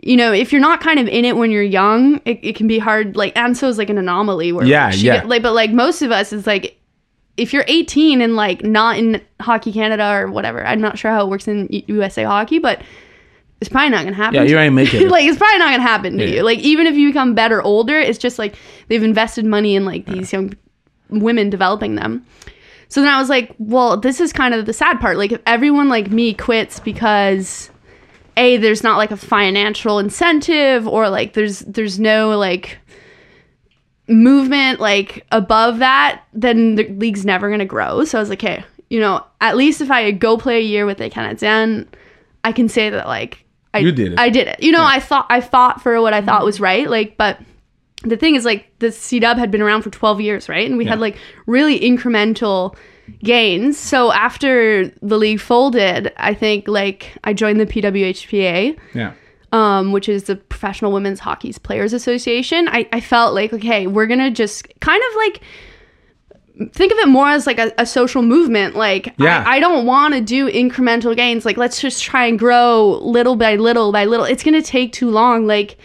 [0.00, 2.68] You know, if you're not kind of in it when you're young, it, it can
[2.68, 3.16] be hard.
[3.16, 5.16] Like Anso is like an anomaly where Yeah, she yeah.
[5.16, 6.78] get- like, but like most of us, it's like
[7.36, 10.64] if you're 18 and like not in Hockey Canada or whatever.
[10.64, 12.80] I'm not sure how it works in USA Hockey, but
[13.60, 14.36] it's probably not gonna happen.
[14.36, 15.10] Yeah, you ain't making it.
[15.10, 16.36] like it's probably not gonna happen to Yeah.
[16.36, 16.42] you.
[16.44, 18.54] Like even if you become better older, it's just like
[18.86, 20.54] they've invested money in like these young
[21.10, 22.24] women developing them.
[22.88, 25.18] So then I was like, well, this is kind of the sad part.
[25.18, 27.70] Like if everyone like me quits because
[28.36, 32.78] a there's not like a financial incentive or like there's there's no like
[34.08, 38.04] movement like above that, then the league's never gonna grow.
[38.04, 40.86] So I was like, okay, you know, at least if I go play a year
[40.86, 41.86] with the Canadiens,
[42.42, 44.18] I can say that like I You did it.
[44.18, 44.62] I did it.
[44.62, 46.88] You know, I thought I fought for what I thought was right.
[46.88, 47.38] Like, but
[48.04, 50.68] the thing is, like, the C Dub had been around for twelve years, right?
[50.68, 52.76] And we had like really incremental
[53.20, 53.78] gains.
[53.78, 58.78] So after the league folded, I think like I joined the PWHPA.
[58.94, 59.12] yeah.
[59.52, 64.06] um, which is the Professional Women's Hockey Players Association, I, I felt like, okay, we're
[64.06, 65.40] going to just kind of like
[66.74, 68.74] think of it more as like a, a social movement.
[68.76, 69.42] Like, Yeah.
[69.46, 71.44] I, I don't want to do incremental gains.
[71.46, 74.26] Like, let's just try and grow little by little by little.
[74.26, 75.46] It's going to take too long.
[75.46, 75.78] Like,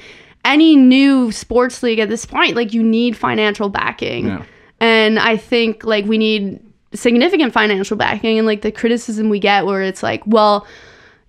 [0.46, 4.28] any new sports league at this point, like, you need financial backing.
[4.28, 4.46] Yeah.
[4.80, 6.60] And I think like we need
[6.94, 10.68] significant financial backing and like the criticism we get where it's like, well,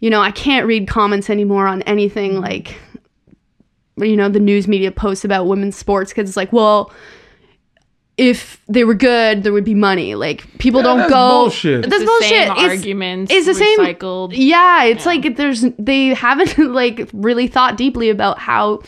[0.01, 2.77] you know, I can't read comments anymore on anything like
[3.97, 6.93] you know, the news media posts about women's sports because it's like, well,
[8.17, 10.15] if they were good, there would be money.
[10.15, 11.29] Like people don't that's go.
[11.43, 11.83] bullshit.
[11.83, 12.29] That's the bullshit.
[12.29, 13.79] same It's- arguments It's the same.
[13.81, 14.33] recycled.
[14.35, 18.83] Yeah, it's like there's they haven't like really thought deeply about how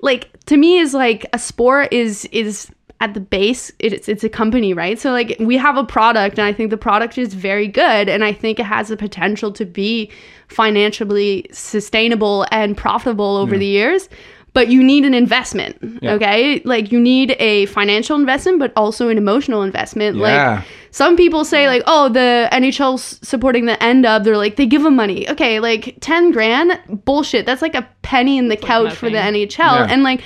[0.00, 4.28] like to me is like a sport is is at the base it's it's a
[4.28, 7.68] company right so like we have a product and i think the product is very
[7.68, 10.10] good and i think it has the potential to be
[10.48, 14.08] financially sustainable and profitable over the years
[14.54, 16.14] but you need an investment Yeah.
[16.14, 16.60] okay?
[16.64, 20.16] Like you need a financial investment but also an emotional investment.
[20.16, 20.54] Yeah.
[20.56, 24.66] like some people say like oh the nhl's supporting the end of they're like they
[24.66, 25.28] give them money.
[25.28, 26.78] Okay like 10 grand?
[27.04, 27.46] Bullshit.
[27.46, 29.86] That's like a penny in the couch for the nhl Yeah.
[29.90, 30.22] and like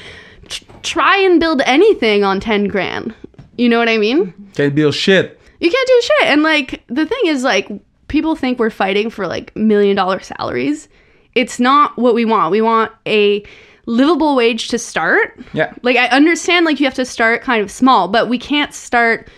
[0.48, 3.14] tr- try and build anything on 10 grand.
[3.58, 4.32] You know what i mean?
[4.54, 5.38] Can't build shit.
[5.60, 6.28] you can't do shit.
[6.28, 7.68] And like the thing is like
[8.08, 10.88] people think we're fighting for like million dollar salaries.
[11.34, 12.50] It's not what we want.
[12.50, 13.42] We want a
[13.86, 15.72] livable wage to start Yeah.
[15.82, 19.28] like i understand like you have to start kind of small but we can't start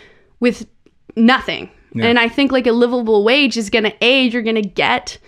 [0.40, 0.66] with
[1.16, 2.07] nothing Yeah.
[2.07, 5.18] and i think like a livable wage is gonna aid you're gonna get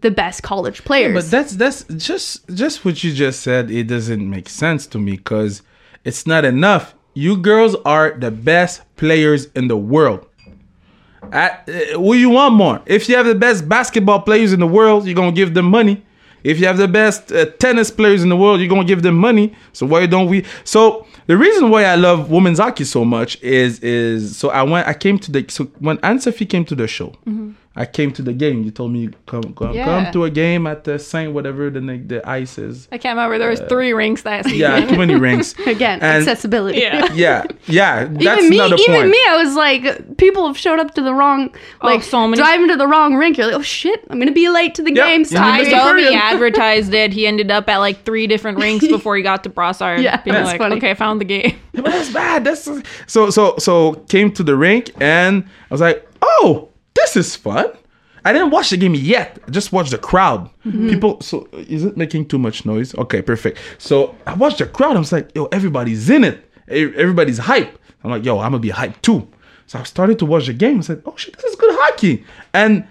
[0.00, 3.70] the best college players But that's that's just just what you just said.
[3.70, 5.62] It doesn't make sense to me because
[6.04, 6.94] it's not enough.
[7.14, 10.26] You girls are the best players in the world.
[11.32, 12.82] At, uh, what you want more?
[12.84, 16.04] If you have the best basketball players in the world, you're gonna give them money.
[16.44, 19.16] If you have the best uh, tennis players in the world, you're gonna give them
[19.16, 19.54] money.
[19.72, 20.44] So why don't we?
[20.64, 24.86] So the reason why I love women's hockey so much is is so I went
[24.86, 27.14] I came to the so when Ann-Sophie came to the show,
[27.76, 28.62] I came to the game.
[28.62, 29.84] You told me come come, Yeah.
[29.84, 32.86] come to a game at the Saint whatever the na- the ice is.
[32.92, 33.36] I can't remember.
[33.38, 34.58] There was uh, three rinks that season.
[34.60, 35.54] Yeah, too many rings.
[35.66, 37.12] again And- accessibility Yeah.
[37.14, 38.04] Yeah, yeah.
[38.04, 39.10] That's even me, another even point.
[39.10, 42.40] me, I was like, people have showed up to the wrong, like, Oh, so many-
[42.40, 43.38] driving to the wrong rink.
[43.38, 45.20] You're like, oh shit, I'm gonna be late to the Yeah, game.
[45.20, 45.58] you Sorry.
[45.62, 47.12] missed I saw he advertised it.
[47.12, 50.00] He ended up at like three different rinks before he got to Brossard.
[50.00, 50.76] Yeah, People that's like, funny.
[50.76, 51.56] okay, I found the game.
[51.72, 52.44] but that's bad.
[52.44, 52.70] That's
[53.08, 57.66] so so so came to the rink and I was like, oh, this is fun.
[58.24, 59.38] I didn't watch the game yet.
[59.46, 60.48] I just watched the crowd.
[60.64, 60.88] Mm-hmm.
[60.88, 61.20] People.
[61.20, 62.94] So is it making too much noise?
[62.94, 63.58] Okay, perfect.
[63.78, 64.96] So I watched the crowd.
[64.96, 66.50] I was like, yo, everybody's in it.
[66.68, 67.78] Everybody's hype.
[68.02, 69.28] I'm like, yo, I'm gonna be hyped too.
[69.66, 70.78] So I started to watch the game.
[70.78, 72.24] I said, oh shit, this is good hockey.
[72.52, 72.86] And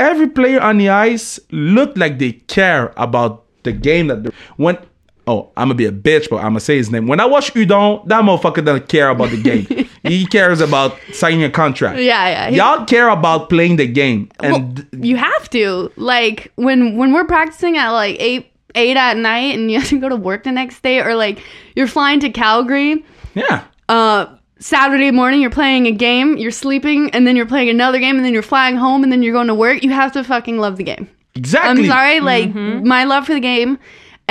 [0.00, 4.78] every player on the ice looked like they care about the game that they're when
[5.26, 7.52] oh I'm gonna be a bitch but I'm gonna say his name when I watch
[7.54, 9.66] Drouin that motherfucker doesn't care about the game
[10.02, 12.50] he cares about signing a contract Yeah, yeah.
[12.50, 17.24] He- y'all care about playing the game and you have to like when when we're
[17.26, 20.52] practicing at like eight eight at night and you have to go to work the
[20.52, 21.38] next day, or like
[21.76, 23.04] you're flying to Calgary.
[23.34, 24.26] yeah Uh,
[24.58, 28.24] Saturday morning, you're playing a game, you're sleeping, and then you're playing another game, and
[28.24, 29.82] then you're flying home, and then you're going to work.
[29.82, 31.08] You have to fucking love the game.
[31.34, 31.68] Exactly.
[31.70, 32.54] I'm exactly sorry, like
[32.84, 33.78] my love for the game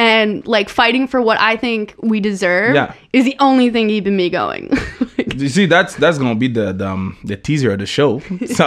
[0.01, 2.93] and like fighting for what I think we deserve Yeah.
[3.13, 4.65] is the only thing keeping me going.
[5.17, 8.11] Like, You see, that's that's gonna be the the, um, the teaser of the show.
[8.57, 8.65] So,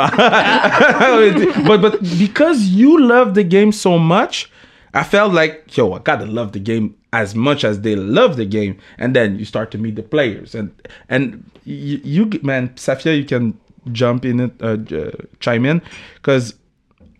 [1.68, 4.50] but but because you love the game so much,
[4.92, 8.46] I felt like yo, I gotta love the game as much as they love the
[8.46, 10.70] game, and then you start to meet the players, and
[11.08, 13.58] and you, you man, Safia, you can
[13.92, 15.80] jump in it, uh, j- chime in,
[16.16, 16.54] because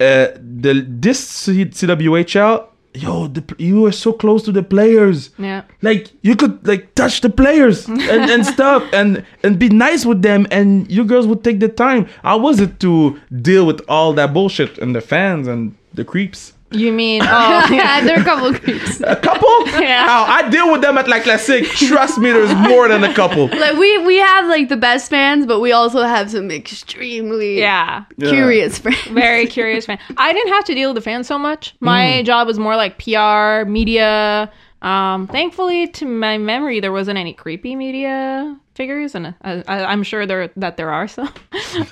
[0.00, 0.28] uh,
[0.62, 2.68] the this C- CWHL.
[2.96, 5.30] Yo, the, you were so close to the players.
[5.38, 5.62] Yeah.
[5.82, 10.22] like you could like touch the players and, and stuff and and be nice with
[10.22, 12.06] them and you girls would take the time.
[12.22, 16.53] How was it to deal with all that bullshit and the fans and the creeps
[16.74, 19.00] You mean oh yeah, there are a couple of creeps.
[19.00, 19.48] a couple
[19.80, 20.06] Yeah.
[20.08, 23.12] oh, i deal with them at like let's say trust me there's more than a
[23.14, 27.58] couple Like we we have like the best fans, but we also have some extremely
[27.60, 28.04] yeah.
[28.18, 29.02] curious friends.
[29.06, 29.98] Very curious fan.
[30.16, 31.74] I didn't have to deal with the fans so much.
[31.80, 32.24] My Mm.
[32.26, 34.50] job was more like PR, media.
[34.82, 40.02] Um, thankfully, to my memory, there wasn't any creepy media figures, and I, I, I'm
[40.02, 41.26] sure there that there are some.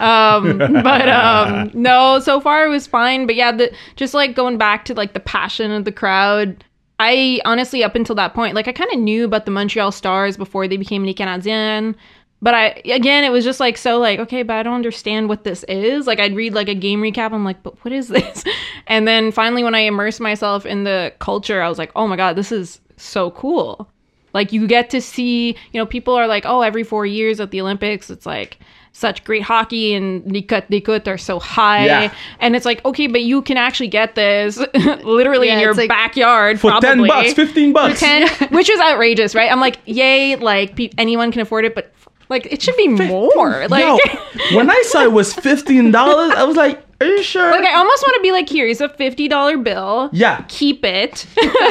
[0.01, 3.27] um, but um, no, so far it was fine.
[3.27, 6.65] But yeah, the, just like going back to like the passion of the crowd.
[6.99, 10.37] I honestly, up until that point, like I kind of knew about the Montreal Stars
[10.37, 11.97] before they became Les Canadiens.
[12.41, 15.43] but I again, it was just like so like okay, but I don't understand what
[15.43, 16.07] this is.
[16.07, 18.45] Like I'd read like a game recap, I'm like, but what is this?
[18.89, 22.17] And then finally, when I immersed myself in the culture, I was like, oh my
[22.17, 23.89] god, this is so cool.
[24.35, 27.51] Like you get to see, you know, people are like, oh, every four years at
[27.51, 28.59] the Olympics, it's like
[28.95, 31.87] such great hockey and Nikut Nikut are so high.
[31.87, 32.15] Yeah.
[32.41, 34.59] And it's like, okay, but you can actually get this
[35.03, 38.01] literally in your like- backyard For ten bucks, fifteen bucks.
[38.01, 39.51] 10, which is outrageous, right?
[39.51, 41.93] I'm like, yay, like pe- anyone can afford it, but
[42.29, 43.67] like it should be more.
[43.69, 47.51] Like, Yo, when I saw it was fifteen dollars, I was like, "Are you sure?"
[47.51, 50.11] like I almost want to be like, here, here's a fifty dollar bill.
[50.13, 51.27] yeah, Keep it.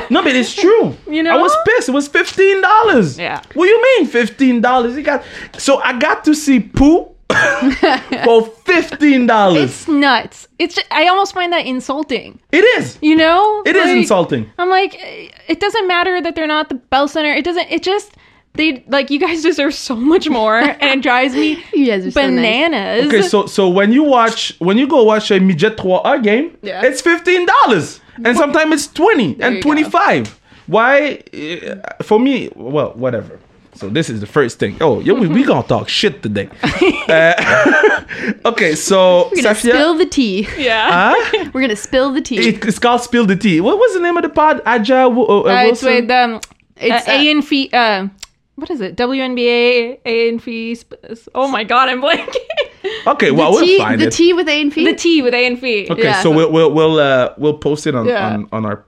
[0.09, 0.95] no, but it's true.
[1.07, 1.31] You know?
[1.37, 1.89] I was pissed.
[1.89, 3.17] It was fifteen dollars.
[3.19, 3.41] Yeah.
[3.53, 4.95] What do you mean fifteen dollars?
[4.95, 5.23] You got
[5.57, 7.09] so I got to see Pou
[8.25, 9.63] for fifteen dollars.
[9.63, 10.47] it's nuts.
[10.59, 12.39] It's just, I almost find that insulting.
[12.51, 12.97] It is.
[13.01, 14.51] You know, It is Like, insulting.
[14.57, 14.95] I'm like,
[15.47, 17.33] it doesn't matter that they're not the Bell Center.
[17.33, 17.67] It doesn't.
[17.71, 18.11] It just
[18.53, 22.11] they like you guys deserve so much more, and it drives me You guys are
[22.11, 22.35] so nice.
[22.37, 23.05] bananas.
[23.07, 26.83] Okay, so so when you watch when you go watch a midget 3A game, Yeah.
[26.85, 29.61] it's fifteen dollars, and sometimes it's twenty you and go.
[29.61, 30.37] twenty five.
[30.67, 31.19] Why?
[31.33, 33.39] uh, For me, well, whatever.
[33.73, 34.75] So this is the first thing.
[34.81, 36.49] Oh, yeah, we, we gonna talk shit today.
[37.11, 38.03] Uh,
[38.45, 40.47] okay, so We're gonna Safia, spill the tea.
[40.57, 41.49] yeah, huh?
[41.53, 42.37] We're gonna spill the tea.
[42.49, 43.59] It, it's called Spill the Tea.
[43.59, 44.61] What was the name of the pod?
[44.65, 45.95] Aja uh, uh, uh, it's Wilson?
[46.07, 46.39] with um,
[46.77, 47.69] It's, uh, uh, A and Phee.
[48.55, 48.95] What is it?
[48.95, 50.77] WNBA A and Phee.
[51.33, 52.35] Oh my god, I'm blanking.
[53.07, 54.13] okay, well we'll tea, find the it.
[54.13, 54.75] tea with A and F.
[54.75, 55.87] the T with A and Phee.
[55.89, 56.21] okay, yeah.
[56.21, 58.33] so we'll we'll we'll uh, we'll post it on, Yeah.
[58.33, 58.85] on on our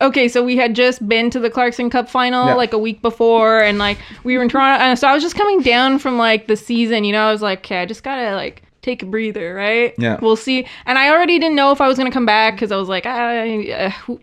[0.00, 2.54] okay, so we had just been to the Clarkson Cup final Yeah.
[2.54, 5.36] like a week before, and like we were in Toronto, and so I was just
[5.36, 7.04] coming down from like the season.
[7.04, 9.94] You know, I was like, okay, I just gotta like take a breather, right?
[9.98, 10.18] Yeah.
[10.20, 10.66] we'll see.
[10.86, 13.06] And I already didn't know if I was gonna come back because I was like,
[13.06, 14.16] I, uh,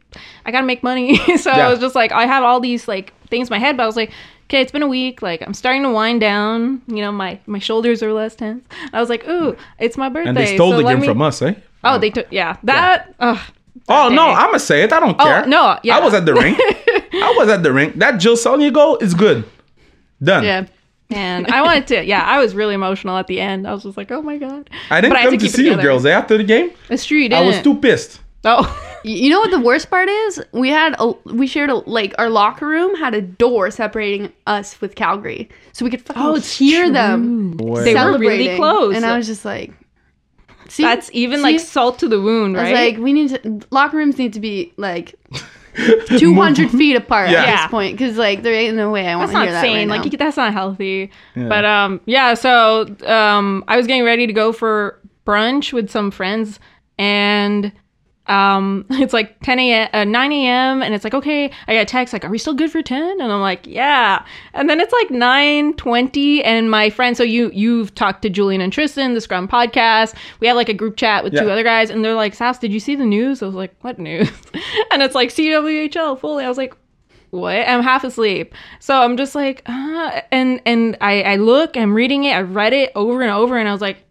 [0.45, 1.17] I gotta make money.
[1.38, 1.67] so Yeah.
[1.67, 3.88] I was just like, I have all these like things in my head, but I
[3.88, 4.12] was like.
[4.50, 5.21] Okay, it's been a week.
[5.21, 6.82] Like I'm starting to wind down.
[6.88, 8.65] You know, my my shoulders are less tense.
[8.91, 11.41] I was like, "Ooh, it's my birthday." And they stole so the me- from us,
[11.41, 11.54] eh?
[11.86, 12.58] Oh, they took yeah.
[12.63, 13.39] That ugh,
[13.88, 14.28] Oh no.
[14.28, 14.91] I'm gonna say it.
[14.91, 15.45] I don't care.
[15.45, 15.95] no, yeah.
[15.95, 16.58] I was at the rink.
[17.13, 17.95] I was at the rink.
[17.95, 19.45] That Jill Saulnier goal is good.
[20.21, 20.43] Done.
[20.43, 20.65] Yeah.
[21.12, 22.04] And I wanted to.
[22.06, 23.67] Yeah, I was really emotional at the end.
[23.67, 24.69] I was just like, oh my god.
[24.89, 26.71] I didn't But I had come to, see you girls after the game.
[26.89, 27.17] It's true.
[27.17, 27.43] You I didn't.
[27.43, 28.19] I was too pissed.
[28.43, 28.65] Oh,
[29.04, 30.43] You know what the worst part is?
[30.52, 34.80] We had a we shared a like our locker room had a door separating us
[34.80, 36.93] with Calgary, so we could fucking Oh, it's hear true.
[36.93, 38.95] them They were really close.
[38.95, 39.74] and I was just like,
[40.69, 41.43] see, that's even See?
[41.43, 42.93] like salt to the wound, I was right?
[42.93, 45.15] like, we need to locker rooms need to be like
[46.18, 47.44] 200 feet apart Yeah.
[47.44, 49.62] at this point because like there ain't no way I want to not hear that
[49.62, 49.90] sane.
[49.90, 51.12] right like that's not healthy.
[51.36, 52.34] But um, yeah.
[52.34, 56.60] So um, I was getting ready to go for brunch with some friends,
[56.98, 57.72] and
[58.32, 61.86] um, it's like 10 a.m., uh, 9 a.m., and it's like, okay, I got a
[61.86, 63.22] text like, are we still good for 10?
[63.22, 64.26] And I'm like, yeah.
[64.54, 68.72] And then it's like 9:20, and my friend, so you you've talked to Julian and
[68.72, 70.15] Tristan, the Scrum podcast.
[70.39, 72.74] We have like a group chat with two other guys, and they're like, Sass, did
[72.74, 73.41] you see the news?
[73.44, 74.30] I was like, what news?
[74.91, 76.46] and it's like CWHL fully.
[76.46, 76.76] I was like,
[77.32, 77.67] what?
[77.67, 78.54] I'm half asleep.
[78.80, 82.74] So I'm just like, uh, and and I I look, I'm reading it, I read
[82.74, 84.04] it over and over, and I was like,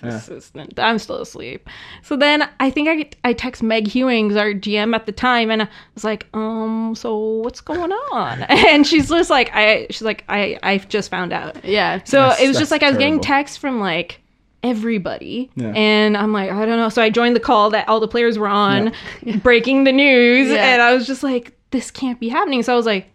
[0.00, 1.68] this is, I'm still asleep.
[2.02, 5.62] So then I think I I text Meg Hewings, our GM at the time, and
[5.62, 8.42] I was like, um, so what's going on?
[8.48, 11.64] And she's just like, I she's like, I I've just found out.
[11.64, 12.00] yeah.
[12.04, 14.20] So That's- it was just like I was getting texts from like
[14.64, 15.72] everybody Yeah.
[15.76, 18.36] and i'm like i don't know so i joined the call that all the players
[18.40, 18.92] were on
[19.44, 20.72] breaking the news Yeah.
[20.72, 23.06] and i was just like this can't be happening so i was like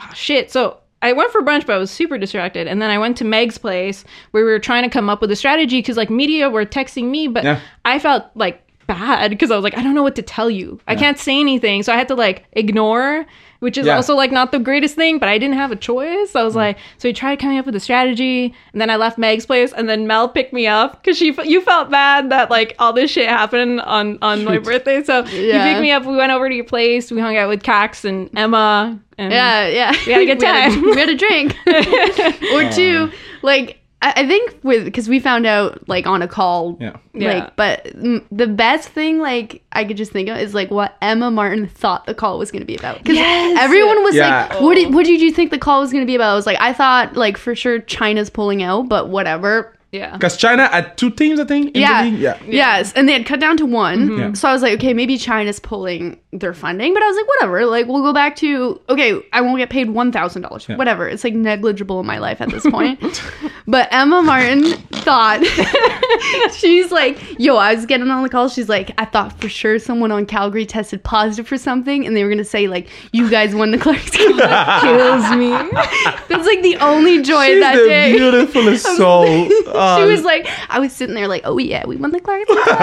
[0.00, 2.66] oh shit so i went for brunch but i was super distracted.
[2.66, 5.30] And then i went to meg's place where we were trying to come up with
[5.30, 7.60] a strategy because like media were texting me but Yeah.
[7.84, 10.80] i felt like bad because i was like i don't know what to tell you.
[10.86, 11.82] I can't say anything.
[11.82, 13.26] So i had to like ignore
[13.60, 13.96] which is Yeah.
[13.96, 16.34] also like not the greatest thing, but I didn't have a choice.
[16.36, 16.56] I was Mm.
[16.56, 19.72] like, so we tried coming up with a strategy, and then I left Meg's place,
[19.72, 23.10] and then Mel picked me up because she you felt bad that like all this
[23.10, 26.04] shit happened on on my birthday, so you picked me up.
[26.04, 27.10] We went over to your place.
[27.10, 28.98] We hung out with Cax and Emma.
[29.18, 29.92] And Yeah, yeah.
[30.06, 30.84] We had a good we, had time.
[30.84, 31.56] a, we had a drink
[32.52, 33.10] or two.
[33.42, 36.76] Like I, I think with because we found out like on a call.
[36.80, 36.96] Yeah.
[37.12, 37.32] Yeah.
[37.40, 40.96] Like, but mm, the best thing like I could just think of is like what
[41.02, 42.98] Emma Martin thought the call was going to be about.
[42.98, 43.58] Because Yes.
[43.60, 44.46] everyone was Yeah.
[44.50, 46.34] like, "What did what did you think the call was going to be about?" I
[46.36, 50.12] was like, "I thought like for sure China's pulling out, but whatever." yeah.
[50.12, 51.74] Because China had two teams, I think.
[51.74, 52.04] in Yeah.
[52.04, 52.20] the league.
[52.20, 52.36] yeah.
[52.46, 54.18] Yes, and they had cut down to one.
[54.18, 54.32] Yeah.
[54.34, 57.66] So I was like, okay, maybe China's pulling their funding, but I was like, whatever.
[57.66, 60.66] Like, we'll go back to okay, I won't get paid one thousand dollars.
[60.68, 61.08] Whatever.
[61.08, 63.00] It's like negligible in my life at this point.
[63.66, 65.42] but Emma Martin thought
[66.54, 68.48] she's like, yo, I was getting on the call.
[68.48, 72.24] She's like, I thought for sure someone on Calgary tested positive for something, and they
[72.24, 74.82] were gonna say like, you guys won the Clarkson Cup.
[74.82, 75.50] Kills me.
[76.28, 78.12] That's like the only joy She's that the day.
[78.12, 79.26] beautiful soul.
[79.48, 82.56] she Uh, was like, I was sitting there like, oh yeah, we won the Clarkson
[82.56, 82.76] Cup.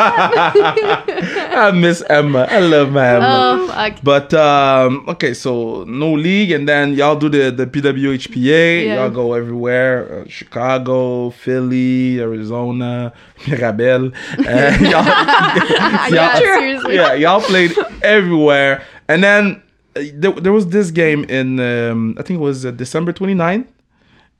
[1.07, 2.47] I miss Emma.
[2.49, 3.25] I love my Emma.
[3.25, 3.93] oh fuck.
[4.03, 8.85] But um, okay, so no league, and then y'all do the the PWHPA.
[8.85, 8.95] Yeah.
[8.95, 13.13] Y'all go everywhere: uh, Chicago, Philly, Arizona,
[13.47, 14.11] Mirabel.
[14.39, 16.95] Uh, y'all, yeah, y'all- seriously.
[16.95, 19.61] yeah, y'all played everywhere, and then
[19.95, 23.67] uh, there, there was this game in um, I think it was uh, December 29th,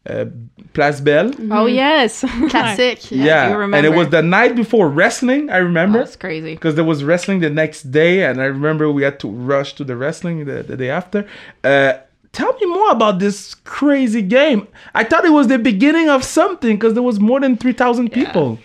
[0.09, 0.25] uh,
[0.73, 1.31] Place Bell.
[1.51, 2.21] Oh yes.
[2.49, 3.09] Classic.
[3.11, 5.49] Yeah, you and it was the night before wrestling.
[5.49, 6.55] I remember That's crazy.
[6.55, 9.83] because there was wrestling the next day, and I remember we had to rush to
[9.83, 11.27] the wrestling the, the day after.
[11.63, 11.93] Uh,
[12.33, 14.67] tell me more about this crazy game.
[14.93, 18.11] I thought it was the beginning of something because there was more than three thousand
[18.11, 18.59] people.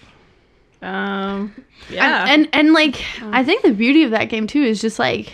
[0.82, 1.54] Um.
[1.90, 2.22] Yeah.
[2.28, 5.32] And, and and like I think the beauty of that game too is just like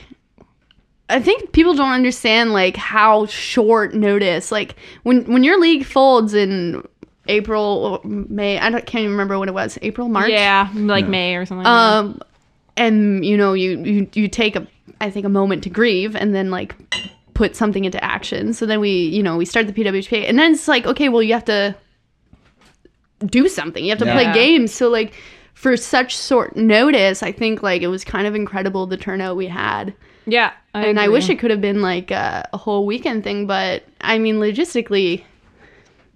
[1.11, 6.33] I think people don't understand like how short notice like when when your league folds
[6.35, 6.87] in
[7.29, 11.37] April May I don't, can't even remember when it was April March yeah, like May
[11.37, 11.64] or something.
[11.64, 11.99] like that.
[11.99, 12.21] um
[12.77, 14.67] and you know you you you take a
[15.01, 16.75] I think a moment to grieve and then like
[17.35, 20.53] put something into action so then we you know we start the PWHPA and then
[20.55, 21.75] it's like okay well you have to
[23.27, 24.14] do something you have to Yeah.
[24.14, 25.12] play games so like
[25.55, 29.47] for such short notice I think like it was kind of incredible the turnout we
[29.49, 29.95] had
[30.27, 30.53] yeah.
[30.75, 33.85] I and I wish it could have been like a, a whole weekend thing but
[34.01, 35.25] I mean logistically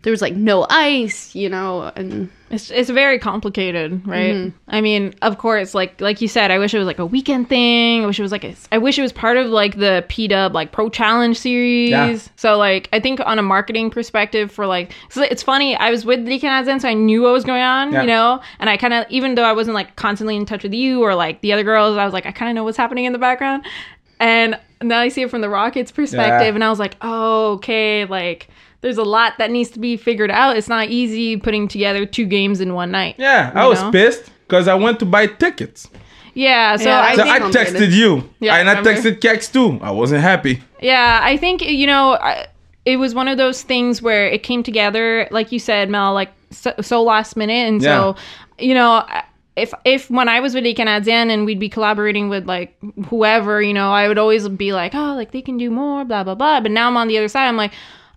[0.03, 4.35] there was like no ice you know and It's it's very complicated, right?
[4.35, 4.57] Mm-hmm.
[4.69, 7.51] I mean, of course, like like you said, I wish it was like a weekend
[7.51, 8.05] thing.
[8.05, 10.29] I wish it was like a, I wish it was part of like the P
[10.29, 11.91] Dub like Pro Challenge series.
[11.91, 12.17] Yeah.
[12.37, 15.77] So like I think on a marketing perspective for like so it's funny.
[15.77, 18.01] I was with the Canadiens, so I knew what was going on, Yeah.
[18.01, 18.41] you know.
[18.61, 21.15] And I kind of even though I wasn't like constantly in touch with you or
[21.15, 23.19] like the other girls, I was like I kind of know what's happening in the
[23.19, 23.67] background.
[24.21, 26.55] And now I see it from the Rockets' perspective, Yeah.
[26.55, 28.49] and I was like, oh, okay, like.
[28.81, 30.57] There's a lot that needs to be figured out.
[30.57, 33.17] It's not easy putting together two games in one night.
[33.19, 33.91] Yeah, I was know?
[33.91, 35.89] pissed because I went to buy tickets.
[36.33, 38.93] Yeah, so Yeah, I So I texted you, Yeah, and I remember.
[38.93, 39.81] texted Kex too.
[39.83, 40.63] I wasn't happy.
[40.81, 42.47] yeah, I think you know I,
[42.85, 46.31] it was one of those things where it came together, like you said, Mel, like
[46.53, 48.15] so, so last minute, and so
[48.61, 49.05] you know.
[49.59, 52.77] If, if when I was with Les Canadiens and we'd be collaborating with like
[53.09, 56.25] whoever, you know, I would always be like, oh, like they can do more, blah
[56.25, 56.61] blah blah.
[56.61, 57.49] But now I'm on the other side.
[57.49, 57.73] I'm like,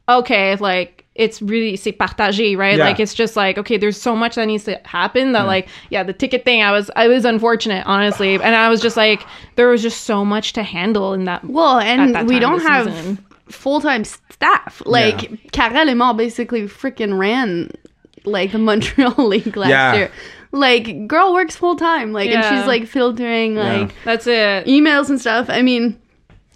[0.07, 2.77] okay, like it's really c'est partagé, right?
[2.77, 2.85] Yeah.
[2.85, 5.47] Like it's just like okay, there's so much that needs to happen that mm.
[5.47, 6.61] like yeah, the ticket thing.
[6.61, 9.25] I was I was unfortunate, honestly, and I was just like
[9.55, 11.43] there was just so much to handle in that.
[11.43, 13.17] Well, and that we don't have season.
[13.47, 14.81] full time staff.
[14.85, 15.17] Like
[15.51, 17.71] Karell Emard basically freaking ran
[18.25, 19.95] like the Montreal League last Yeah.
[19.95, 20.11] year.
[20.51, 22.11] Like girl works full time.
[22.11, 24.65] Like and she's like filtering like That's it.
[24.65, 25.49] emails and stuff.
[25.49, 25.99] I mean,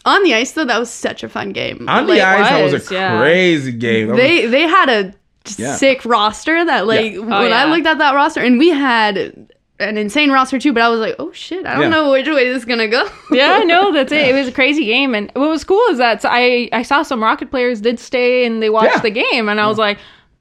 [0.03, 1.88] on the ice though, that was such a fun game.
[1.88, 3.17] On Like, the ice, that was was, a yeah.
[3.19, 4.08] crazy game.
[4.08, 5.13] That was- They they had a
[5.58, 5.75] Yeah.
[5.75, 7.19] sick roster that like oh, Yeah.
[7.19, 7.62] when Oh, yeah.
[7.62, 9.17] I looked at that roster and we had
[9.79, 11.89] an insane roster too, but I was like, oh shit, I don't Yeah.
[11.89, 13.08] know which way this is gonna go.
[13.31, 14.27] yeah, no, that's it.
[14.29, 17.23] It was a crazy game, and what was cool is that I I saw some
[17.23, 19.01] Rocket players did stay and they watched Yeah.
[19.01, 19.97] the game, and I was like,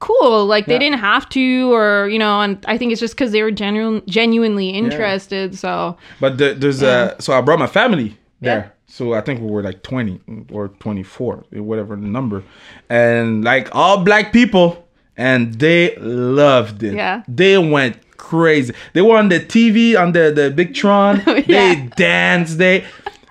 [0.07, 0.45] cool.
[0.53, 0.85] Like they Yeah.
[0.85, 4.01] didn't have to, or you know, and I think it's just because they were genuine,
[4.07, 5.47] genuinely interested.
[5.57, 8.09] So But the, there's uh, a so I brought my family
[8.41, 8.61] there.
[8.63, 8.69] Yeah.
[8.87, 10.21] So I think we were like 20
[10.53, 12.43] or 24, whatever the number.
[12.89, 14.67] And like all black people
[15.17, 16.93] and they loved it.
[16.95, 17.23] Yeah.
[17.27, 18.73] They went crazy.
[18.93, 21.21] They were on the TV on the the big Tron.
[21.25, 21.89] They Yeah.
[21.97, 22.57] danced.
[22.57, 22.83] They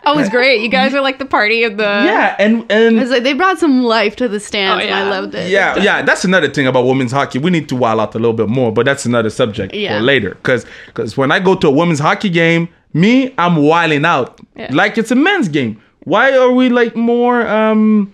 [0.07, 0.61] oh, it was great.
[0.63, 3.59] You guys are like the party of the Yeah, and and It's like they brought
[3.59, 5.51] some life to the stands, Oh, and I loved it.
[5.51, 7.39] yeah, yeah, that's another thing about women's hockey.
[7.39, 9.99] We need to wild out a little bit more, but that's another subject Yeah.
[9.99, 10.31] for later.
[10.31, 14.69] Because because when I go to a women's hockey game, me, I'm wilding out Yeah.
[14.73, 15.81] like it's a men's game.
[16.05, 18.13] Why are we like more um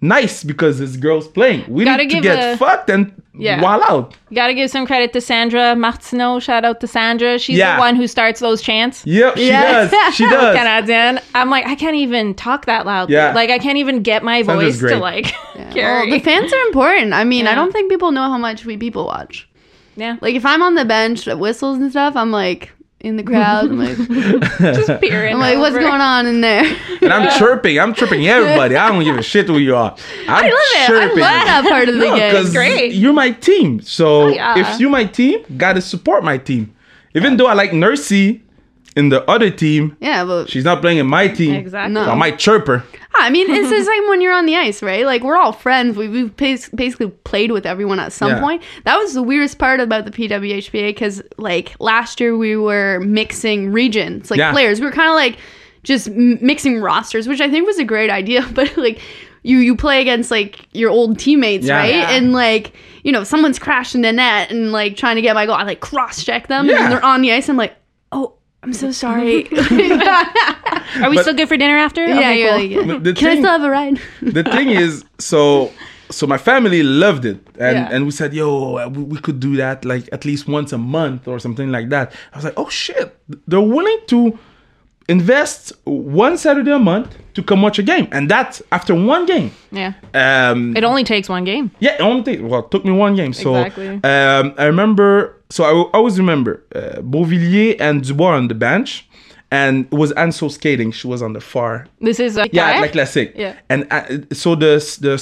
[0.00, 1.64] nice because it's girls playing?
[1.68, 3.60] We Gotta need to get a- fucked and Yeah.
[3.62, 4.14] wild out.
[4.34, 6.40] Gotta give some credit to Sandra Martineau.
[6.40, 7.38] Shout out to Sandra.
[7.38, 7.76] She's Yeah.
[7.76, 9.02] the one who starts those chants.
[9.06, 9.90] Yep, she Yes.
[9.90, 10.14] does.
[10.14, 10.56] She does.
[10.56, 11.20] Canadian.
[11.34, 13.14] I'm like, I can't even talk that loudly.
[13.14, 13.32] Yeah.
[13.34, 16.10] Like, I can't even get my Sandra's voice to like Well, carry.
[16.10, 17.12] the fans are important.
[17.14, 19.48] I mean, I don't think people know how much we people watch.
[19.96, 20.16] yeah.
[20.20, 23.66] Like if I'm on the bench at whistles and stuff, I'm like in the crowd.
[23.70, 23.96] I'm like,
[24.58, 25.34] Just peering.
[25.34, 25.80] I'm like what's over.
[25.80, 26.64] going on in there?
[27.00, 27.78] And I'm chirping.
[27.78, 28.76] I'm chirping everybody.
[28.76, 29.96] I don't give a shit who you are.
[30.28, 30.90] I'm I love it.
[30.90, 32.32] I love that part of the No, game.
[32.34, 32.92] 'cause great.
[32.92, 33.80] You're my team.
[33.80, 34.58] So Oh, yeah.
[34.58, 36.74] if you're my team, gotta support my team.
[37.14, 38.40] Even though I like Nursey
[38.96, 41.54] in the other team, Yeah, but she's not playing in my team.
[41.54, 41.94] Exactly.
[41.94, 42.04] No.
[42.04, 42.84] So I might chirp her.
[43.14, 45.04] I mean, it's the same when you're on the ice, right?
[45.04, 45.96] Like we're all friends.
[45.96, 48.40] We, we've basically played with everyone at some Yeah.
[48.40, 48.62] point.
[48.84, 53.72] That was the weirdest part about the PWHPA because like last year we were mixing
[53.72, 54.52] regions, like Yeah.
[54.52, 54.80] players.
[54.80, 55.38] We were kind of like
[55.82, 58.46] just m- mixing rosters, which I think was a great idea.
[58.54, 59.00] But like
[59.42, 61.76] you you play against like your old teammates, Yeah.
[61.78, 61.94] right?
[61.94, 62.10] Yeah.
[62.10, 65.54] And like you know someone's crashing the net and like trying to get my goal.
[65.56, 66.82] I like cross check them Yeah.
[66.84, 67.48] and they're on the ice.
[67.48, 67.74] I'm like.
[68.62, 69.46] I'm so sorry.
[69.52, 72.04] Are we But- still good for dinner after?
[72.06, 72.58] yeah, Okay, you're cool.
[72.60, 72.82] like, yeah.
[72.94, 74.00] The- the Can I thing- still have a ride?
[74.22, 75.70] the thing is, so
[76.10, 77.88] so my family loved it, and Yeah.
[77.92, 81.28] and we said, yo, we, we could do that like at least once a month
[81.28, 82.12] or something like that.
[82.32, 84.36] I was like, oh shit, they're willing to
[85.08, 89.52] invest one Saturday a month to come watch a game, and that's after one game.
[89.72, 89.92] Yeah.
[90.14, 91.70] Um, It only takes one game.
[91.80, 93.32] yeah, it only take, well, it took me one game.
[93.32, 93.88] So Exactly.
[94.04, 99.08] um, I remember, so I always remember uh, Beauvillier and Dubois on the bench,
[99.50, 100.92] and it was Anso skating.
[100.92, 103.32] She was on the far This is like yeah, like classic.
[103.36, 103.56] Yeah.
[103.68, 105.18] And uh, so the the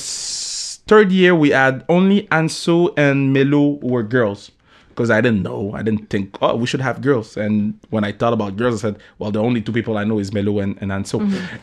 [0.87, 4.51] third year we had only Anso and Melo were girls
[4.91, 5.73] because I didn't know.
[5.75, 7.37] I didn't think oh we should have girls.
[7.37, 10.19] And when I thought about girls, I said well the only two people I know
[10.19, 11.21] is Melo and, and Anso.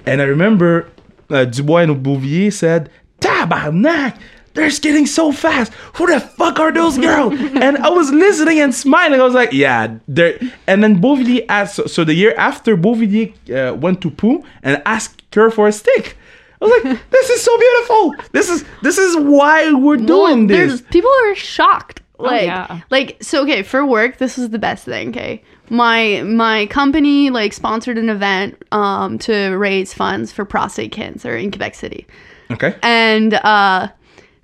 [0.07, 0.89] And I remember
[1.30, 2.89] uh, Dubois and Beauvillier said
[3.20, 4.18] tabarnak.
[4.56, 5.74] They're skating so fast.
[5.95, 7.34] Who the fuck are those girls?
[7.66, 9.20] and I was listening and smiling.
[9.22, 10.39] I was like, yeah, they're.
[10.66, 11.76] And then Beauvillier asked.
[11.76, 15.72] So, so the year after, Beauvillier uh, went to Pou and asked her for a
[15.74, 16.18] stick.
[16.62, 18.14] I was like, this is so beautiful.
[18.32, 20.58] This is this is why we're doing Well, this.
[20.58, 22.01] there's- People are shocked.
[22.18, 22.80] Like, yeah.
[22.89, 23.43] like so.
[23.43, 25.10] Okay, for work, this is the best thing.
[25.10, 31.36] Okay, my my company like sponsored an event um to raise funds for prostate cancer
[31.36, 32.08] in Quebec City,
[32.51, 32.74] Okay.
[32.82, 33.89] and uh,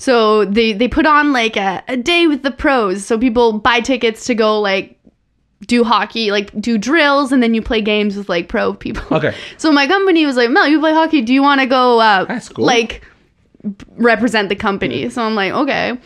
[0.01, 3.05] so they they put on like a, a day with the pros.
[3.05, 4.97] So people buy tickets to go like
[5.67, 9.15] do hockey, like do drills, and then you play games with like pro people.
[9.17, 9.35] Okay.
[9.57, 11.21] So my company was like, Mel, you play hockey.
[11.21, 11.99] Do you want to go?
[11.99, 12.65] Uh, That's cool.
[12.65, 13.03] Like
[13.95, 15.07] represent the company.
[15.11, 15.99] So I'm like, okay.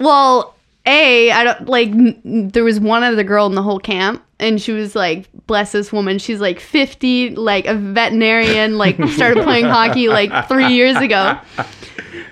[0.00, 1.88] Well, a I don't like.
[1.90, 5.70] n- There was one other girl in the whole camp, and she was like, bless
[5.70, 6.18] this woman.
[6.18, 11.38] She's like 50, like a veterinarian, like started playing hockey like three years ago.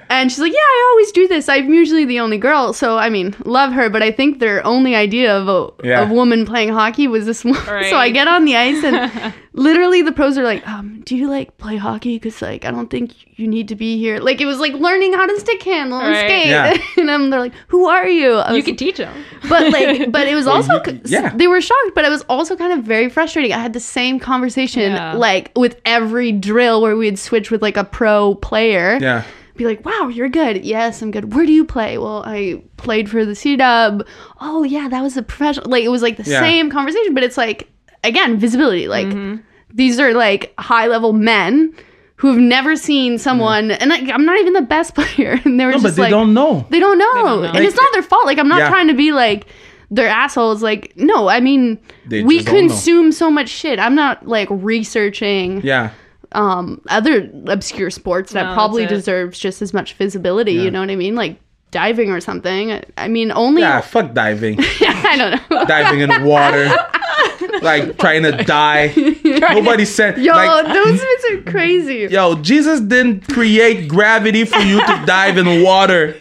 [0.09, 1.49] And she's like, yeah, I always do this.
[1.49, 3.91] I'm usually the only girl, so I mean, love her.
[3.91, 6.03] But I think their only idea of a, Yeah.
[6.03, 7.55] of woman playing hockey was this one.
[7.67, 7.87] Right.
[7.91, 11.29] So I get on the ice, and literally the pros are like, um, "Do you
[11.29, 12.17] like play hockey?
[12.19, 15.13] Because like I don't think you need to be here." Like it was like learning
[15.13, 16.27] how to stick handle and Right.
[16.27, 16.47] skate.
[16.49, 16.77] Yeah.
[16.99, 19.15] and then they're like, "Who are you?" I You was- could teach them.
[19.49, 21.35] but like, but it was also you- yeah.
[21.35, 23.53] they were shocked, but it was also kind of very frustrating.
[23.53, 25.15] I had the same conversation Yeah.
[25.15, 29.23] like with every drill where we'd switch with like a pro player Yeah.
[29.57, 31.35] Be like, "Wow, you're good." Yes, I'm good.
[31.35, 31.99] Where do you play?
[31.99, 34.07] Well, I played for the C Dub.
[34.41, 35.71] Oh yeah, that was a professional.
[35.71, 36.41] Like it was like the Yeah.
[36.41, 37.69] same conversation, but it's like
[38.05, 38.89] again visibility.
[38.89, 39.37] Like Mm-hmm.
[39.75, 41.75] these are like high level men
[42.17, 45.65] who have never seen someone, and like, I'm not even the best player, and they
[45.67, 46.67] were No, just but they like, don't know.
[46.71, 47.49] they don't know, don't know.
[47.53, 48.25] and it's not their fault.
[48.25, 48.69] Like I'm not Yeah.
[48.69, 49.47] trying to be like.
[49.89, 50.65] They're assholes.
[50.65, 51.79] Like, no, I mean,
[52.09, 52.69] They we just don't know.
[52.71, 53.79] consume so much shit.
[53.79, 55.91] I'm not like researching Yeah.
[56.37, 60.63] Um other obscure sports that No, probably deserves just as much visibility Yeah.
[60.63, 61.39] you know what i mean like
[61.73, 63.81] diving or something I- i mean only Yeah.
[63.81, 64.59] Fuck diving.
[64.81, 66.69] i don't know diving in water.
[67.63, 68.93] like trying to die.
[69.25, 70.19] Nobody said.
[70.19, 75.37] yo like, those bits are crazy Yo, Jesus didn't create gravity for you to dive
[75.39, 76.15] in water.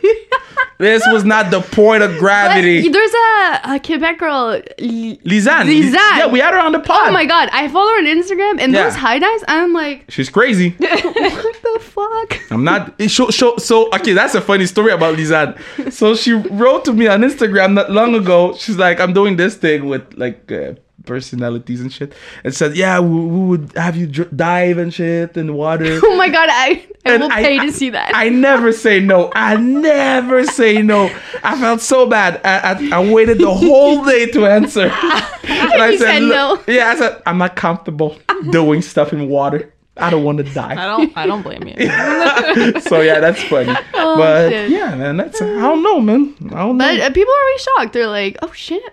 [0.78, 2.90] This was not the point of But gravity.
[2.90, 5.66] there's a, a quebec girl L- Lisanne.
[5.68, 6.18] Lisanne.
[6.18, 7.08] Yeah, we had her on the pod.
[7.10, 8.84] oh my god i follow her on instagram and Yeah.
[8.84, 10.72] those high dives i'm like She's crazy.
[10.78, 12.94] what the fuck I'm not.
[13.00, 15.58] it Show, show, so okay, that's a funny story about Lisanne.
[15.92, 18.56] So she wrote to me on Instagram not long ago.
[18.58, 20.74] She's like, I'm doing this thing with like uh,
[21.06, 25.38] personalities and shit, and said, yeah, we, we would have you dr- dive and shit
[25.38, 26.00] in water.
[26.04, 29.32] oh my god i, I And will pay to see that I never say no.
[29.36, 31.06] I never say no.
[31.44, 32.42] I felt so bad.
[32.44, 34.92] I, I, I waited the whole day to answer.
[35.48, 36.74] And You said "Look," no.
[36.74, 38.18] Yeah, I said I'm not comfortable
[38.50, 39.72] doing stuff in water.
[39.98, 40.72] I don't want to die.
[40.72, 40.86] I die.
[40.98, 41.18] don't.
[41.18, 42.82] I don't blame you.
[42.82, 43.74] so yeah, that's funny.
[43.94, 44.70] Oh, but shit.
[44.72, 46.36] yeah, man, that's I don't know, man.
[46.52, 46.86] I don't know.
[46.86, 47.94] But uh, people are always shocked.
[47.94, 48.84] They're like, "Oh shit,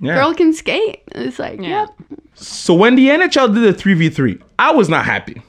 [0.00, 0.14] yeah.
[0.14, 1.86] girl can skate." It's like, Yeah.
[1.86, 1.88] yep.
[2.34, 5.40] So when the NHL did the three v three, I was not happy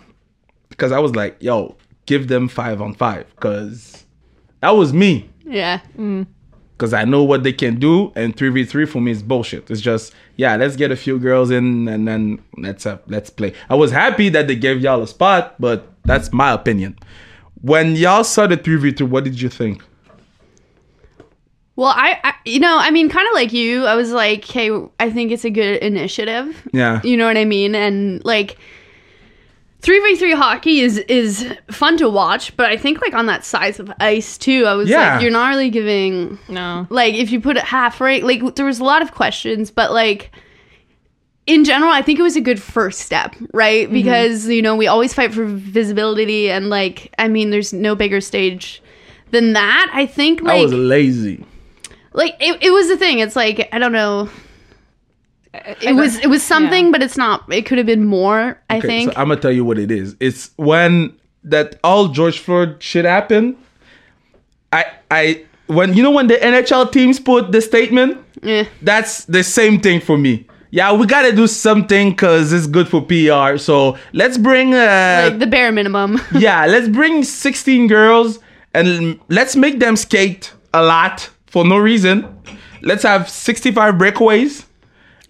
[0.70, 1.76] because I was like, "Yo,
[2.06, 4.06] give them five on five because
[4.62, 5.80] that was me." Yeah.
[6.78, 9.70] because I know what they can do, and three v three for me is bullshit.
[9.72, 13.54] It's just yeah, let's get a few girls in and then let's uh, let's play.
[13.70, 16.98] I was happy that they gave y'all a spot, but that's my opinion.
[17.62, 19.82] When y'all saw the 3v3, what did you think?
[21.78, 24.72] Well, I, I you know, I mean, kind of like you, I was like, "Hey,
[25.00, 27.76] I think it's a good initiative." Yeah, You know what I mean?
[27.76, 28.58] And like.
[29.82, 33.92] 3v3 hockey is is fun to watch, but I think like on that size of
[34.00, 35.14] ice too, I was Yeah.
[35.14, 36.88] like you're not really giving No.
[36.90, 39.94] like if you put it half right like there was a lot of questions but
[39.94, 40.32] like
[41.46, 43.94] in general i think it was a good first step right mm-hmm.
[43.94, 48.20] because you know we always fight for visibility and like i mean there's no bigger
[48.22, 48.82] stage
[49.30, 51.46] than that i think I was lazy.
[52.16, 54.30] Like it, it was the thing it's like i don't know
[55.82, 58.88] it was it was something but it's not it could have been more i Okay,
[58.88, 60.16] think so I'm gonna tell you what it is.
[60.20, 61.14] It's when
[61.46, 63.56] that all George Floyd shit happened.
[64.74, 68.66] I I when you know when the NHL teams put the statement, Eh.
[68.82, 70.46] that's the same thing for me.
[70.72, 73.58] Yeah, we gotta do something because it's good for PR.
[73.58, 78.40] So let's bring uh like the bare minimum yeah, let's bring 16 girls
[78.74, 82.28] and let's make them skate a lot for no reason.
[82.82, 84.66] Let's have 65 breakaways.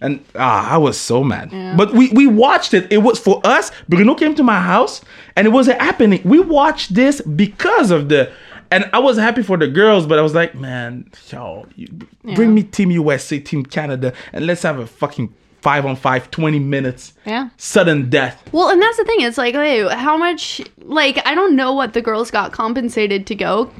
[0.01, 1.51] And ah, I was so mad.
[1.77, 2.91] But we, we watched it.
[2.91, 3.71] It was for us.
[3.87, 5.01] Bruno came to my house
[5.35, 6.21] and it wasn't happening.
[6.25, 8.31] We watched this because of the.
[8.71, 11.87] And I was happy for the girls, but I was like, man, yo, you,
[12.33, 16.57] bring me Team USA, Team Canada, and let's have a fucking five on five, 20
[16.57, 17.13] minutes.
[17.27, 17.49] Yeah.
[17.57, 18.49] Sudden death.
[18.51, 19.21] Well, and that's the thing.
[19.21, 20.59] It's like, hey, how much?
[20.79, 23.71] Like, I don't know what the girls got compensated to go,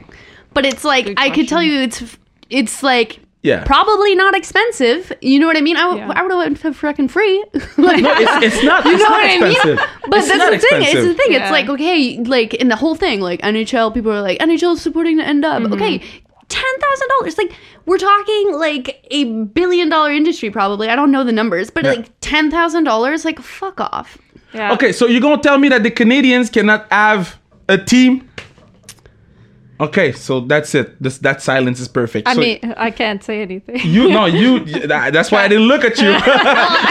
[0.54, 2.18] but it's like Good I could tell you, it's
[2.50, 3.64] it's like Yeah.
[3.64, 5.12] probably not expensive.
[5.22, 5.78] You know what I mean?
[5.78, 6.12] I, w- Yeah.
[6.16, 7.44] I would have went for fucking free.
[7.78, 8.86] like, No, it's, it's not.
[8.86, 9.78] you it's know not what I mean?
[10.10, 10.82] But It's that's not the thing.
[10.82, 11.34] It's the thing.
[11.34, 14.82] It's like okay, like in the whole thing, like NHL, people are like NHL is
[14.82, 15.44] supporting the mm-hmm.
[15.44, 15.74] NW.
[15.74, 16.04] Okay.
[16.48, 17.54] Ten thousand dollars, like
[17.88, 20.90] we're talking like a billion dollar industry, probably.
[20.90, 21.94] I don't know the numbers, but Yeah.
[21.94, 24.18] like ten thousand dollars, like fuck off.
[24.54, 24.72] Yeah.
[24.74, 27.38] Okay, so you're gonna tell me that the Canadians cannot have
[27.68, 28.30] a team?
[29.78, 30.96] Okay, so that's it.
[31.04, 32.28] This that silence is perfect.
[32.30, 33.80] I so mean, I can't say anything.
[33.84, 34.64] you no you.
[34.88, 36.12] that- That's why I didn't look at you.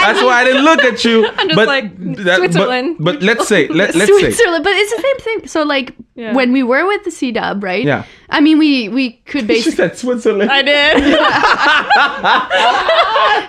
[0.03, 1.25] that's why I didn't look at you.
[1.37, 2.97] I'm just but, like, but- Switzerland.
[2.99, 5.47] But, let's say let, let's say Switzerland, but it's the same thing.
[5.47, 6.33] So like Yeah.
[6.35, 7.83] when we were with the C Dub, right?
[7.83, 8.05] Yeah.
[8.29, 9.71] I mean, we we could basically.
[9.71, 10.51] she said Switzerland.
[10.51, 10.93] I did.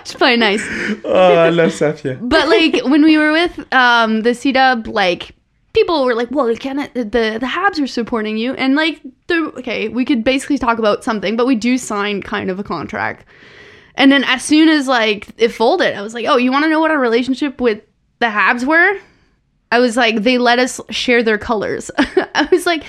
[0.01, 0.63] it's probably nice,
[1.05, 2.17] oh, I love Safia.
[2.21, 5.36] but like when we were with um the C Dub, like
[5.77, 9.01] people were like, "Well, it, uh, the the Habs are supporting you," and like
[9.31, 13.25] okay, we could basically talk about something, but we do sign kind of a contract.
[13.95, 16.69] And then as soon as like it folded, I was like, "Oh, you want to
[16.69, 17.81] know what our relationship with
[18.19, 18.99] the Habs were?"
[19.71, 21.91] I was like, they let us share their colors.
[21.97, 22.83] I was like,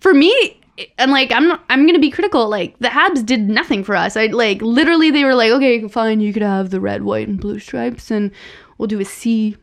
[0.00, 0.60] for me,
[0.98, 2.48] and like I'm not, I'm gonna be critical.
[2.48, 4.16] Like the Habs did nothing for us.
[4.16, 7.40] I like literally they were like, okay, fine, you could have the red, white, and
[7.40, 8.32] blue stripes, and
[8.78, 9.56] we'll do a C.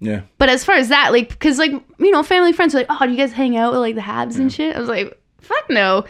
[0.00, 0.22] Yeah.
[0.38, 3.06] But as far as that, like, because like you know, family friends are like, oh,
[3.06, 4.76] do you guys hang out with like the Habs and shit?
[4.76, 6.04] I was like, fuck no.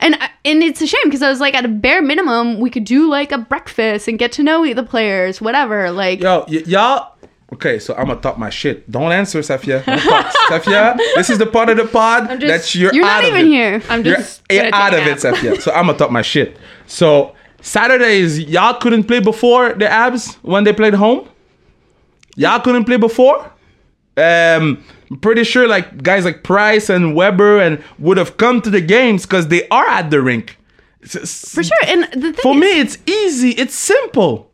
[0.00, 2.70] And uh, and it's a shame because I was like, at a bare minimum, we
[2.70, 5.90] could do like a breakfast and get to know the players, whatever.
[5.90, 7.14] Like, Yo, y- y'all.
[7.50, 8.88] Okay, so I'm gonna talk my shit.
[8.90, 9.82] Don't answer, Safia.
[9.86, 10.26] Don't.
[10.62, 13.30] Safia, this is the part of the pod just- that you're, you're out not of
[13.30, 13.48] even it.
[13.48, 13.82] here.
[13.88, 14.42] I'm You're, just.
[14.50, 15.16] you're out of a it.
[15.18, 15.60] Safia.
[15.62, 16.58] So I'm gonna talk my shit.
[16.86, 21.26] So Saturdays, y'all couldn't play before the Abs when they played home.
[22.38, 23.44] Y'all couldn't play before.
[24.16, 28.70] Um, I'm pretty sure like guys like Price and Weber and would have come to
[28.70, 30.56] the games because they are at the rink.
[31.02, 31.76] For sure.
[31.86, 33.50] And the thing For is- me, it's easy.
[33.50, 34.50] It's simple.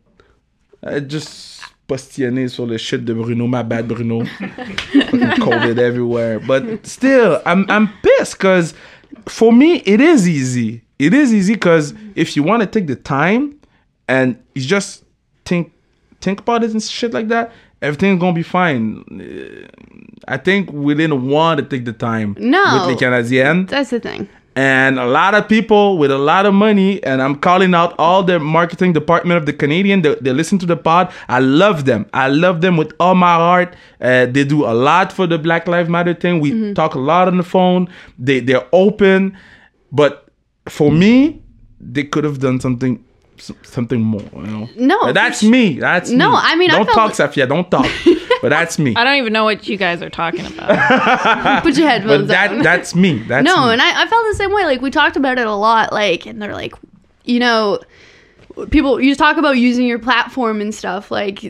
[0.83, 3.47] I just postillonné sur le shit de Bruno.
[3.47, 4.21] My bad, Bruno.
[4.93, 6.39] COVID everywhere.
[6.39, 8.73] But still, I'm I'm pissed because
[9.27, 10.81] for me, it is easy.
[10.99, 13.59] It is easy because if you want to take the time
[14.07, 15.03] and you just
[15.45, 15.71] think
[16.21, 17.51] think about it and shit like that,
[17.81, 19.03] everything's gonna be fine.
[19.11, 19.67] Uh,
[20.27, 22.63] I think we didn't want to take the time No.
[22.87, 24.27] with les Canadiens that's the thing.
[24.55, 28.23] and a lot of people with a lot of money and i'm calling out all
[28.23, 31.11] the marketing department of the canadian they, they listen to the pod.
[31.27, 32.05] I love them.
[32.13, 33.75] I love them with all my heart.
[33.99, 36.39] Uh, they do a lot for the black lives matter thing.
[36.39, 37.89] We talk a lot on the phone.
[38.17, 39.37] They, they're open.
[39.91, 40.11] But
[40.69, 41.41] for me
[41.79, 43.03] they could have done something
[43.37, 44.21] something more.
[44.35, 44.69] You know.
[44.77, 45.79] No, But that's me.
[45.79, 46.37] That's No, me.
[46.41, 47.47] I mean, I don't felt talk, like- Safia.
[47.47, 47.85] Don't talk.
[48.41, 48.95] but that's me.
[48.95, 51.63] I don't even know what you guys are talking about.
[51.63, 52.61] Put your headphones But that on.
[52.61, 53.19] that's me.
[53.19, 53.73] That's no, me.
[53.73, 54.63] and I, I felt the same way.
[54.65, 55.91] Like we talked about it a lot.
[55.91, 56.73] Like, and they're like,
[57.25, 57.79] you know,
[58.69, 61.11] people you talk about using your platform and stuff.
[61.11, 61.43] Like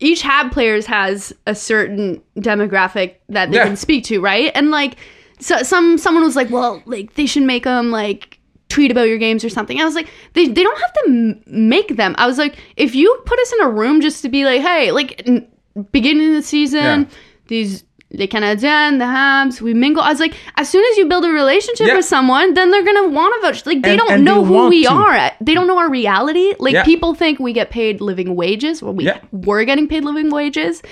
[0.00, 3.64] each Hab players has a certain demographic that they Yeah.
[3.66, 4.50] can speak to, right?
[4.54, 4.96] And like,
[5.40, 8.37] so some someone was like, well, like they should make them like
[8.68, 9.80] tweet about your games or something.
[9.80, 12.14] I was like, they, they don't have to m- make them.
[12.18, 14.92] I was like, if you put us in a room just to be like, hey,
[14.92, 15.46] like n-
[15.92, 17.04] beginning of the season, Yeah.
[17.48, 20.02] these the Canadiens, the Habs, we mingle.
[20.02, 21.96] I was like, as soon as you build a relationship Yeah.
[21.96, 23.66] with someone, then they're gonna want to vote.
[23.66, 24.90] Like they And- don't and know they who we to.
[24.92, 25.12] are.
[25.12, 25.36] At.
[25.42, 26.54] They don't know our reality.
[26.58, 26.84] Like Yeah.
[26.84, 28.82] people think we get paid living wages.
[28.82, 29.18] Well, we Yeah.
[29.30, 30.82] were getting paid living wages.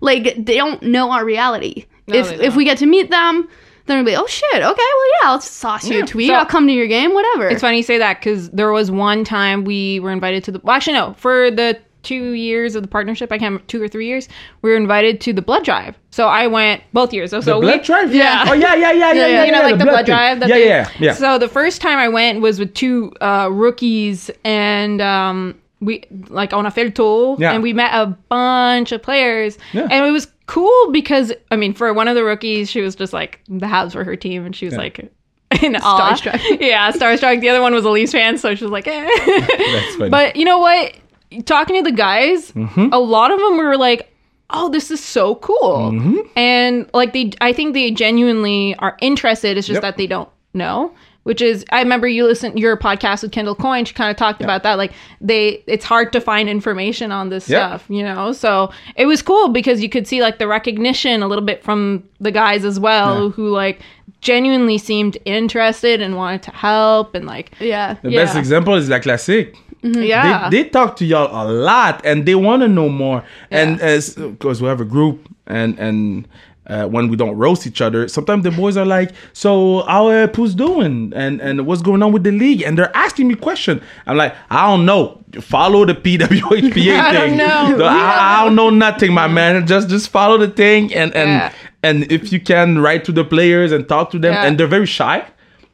[0.00, 1.84] Like they don't know our reality.
[2.08, 3.48] No, if if we get to meet them,
[3.86, 4.76] then we'll be, like oh shit, okay, well
[5.22, 6.04] yeah, I'll sauce you Yeah.
[6.04, 6.28] a tweet.
[6.28, 7.48] So- I'll come to your game, whatever.
[7.48, 10.60] It's funny you say that because there was one time we were invited to the.
[10.62, 11.14] Well, actually, no.
[11.18, 14.28] For the two years of the partnership, I can't remember, two or three years,
[14.60, 15.96] we were invited to the blood drive.
[16.10, 17.30] So I went both years.
[17.30, 18.14] So, the so blood we, drive.
[18.14, 18.44] Yeah.
[18.46, 19.26] Oh yeah, yeah, yeah, yeah.
[19.26, 20.14] yeah, you know, yeah, like the, blood thing.
[20.14, 20.40] drive.
[20.40, 21.14] That yeah, they, yeah, yeah.
[21.14, 26.52] So the first time I went was with two uh, rookies, and um, we like
[26.52, 27.52] on a fair tour, Yeah.
[27.52, 29.88] and we met a bunch of players, Yeah.
[29.90, 33.12] and it was cool because I mean, for one of the rookies, she was just
[33.12, 35.10] like the Habs were her team, and she was like.
[35.62, 36.16] In awe.
[36.16, 36.40] Starstruck.
[36.60, 37.40] Yeah, starstruck.
[37.40, 39.06] The other one was a Leafs fan, so she was like, eh.
[39.26, 40.10] That's funny.
[40.10, 40.96] But you know what?
[41.44, 42.88] Talking to the guys, Mm-hmm.
[42.92, 44.12] a lot of them were like,
[44.50, 46.16] "Oh, this is so cool," Mm-hmm.
[46.36, 49.56] and like they, I think they genuinely are interested.
[49.56, 49.82] It's just Yep.
[49.82, 50.92] that they don't know.
[51.24, 53.86] Which is, I remember you listened your podcast with Kendall Coyne.
[53.86, 54.74] She kind of talked about that.
[54.76, 57.58] Like they, it's hard to find information on this Yep.
[57.58, 58.32] stuff, you know.
[58.32, 62.04] So it was cool because you could see like the recognition a little bit from
[62.20, 63.80] the guys as well, who like
[64.20, 67.94] genuinely seemed interested and wanted to help and like, yeah.
[68.02, 69.56] the best example is La Classique.
[69.82, 70.02] Mm-hmm.
[70.02, 73.22] yeah, They, they talk to y'all a lot and they want to know more.
[73.50, 76.26] And as because we have a group and and
[76.66, 80.26] uh, when we don't roast each other, sometimes the boys are like, "So how uh,
[80.28, 83.80] Pou's doing and and what's going on with the league?" And they're asking me question.
[84.06, 85.20] I'm like, "I don't know.
[85.40, 86.90] Follow the PWHPA thing.
[86.90, 87.84] I don't know.
[87.84, 89.66] I, I don't know nothing, my man.
[89.66, 91.52] Just just follow the thing and and Yeah.
[91.82, 94.44] and if you can write to the players and talk to them, Yeah.
[94.46, 95.26] and they're very shy.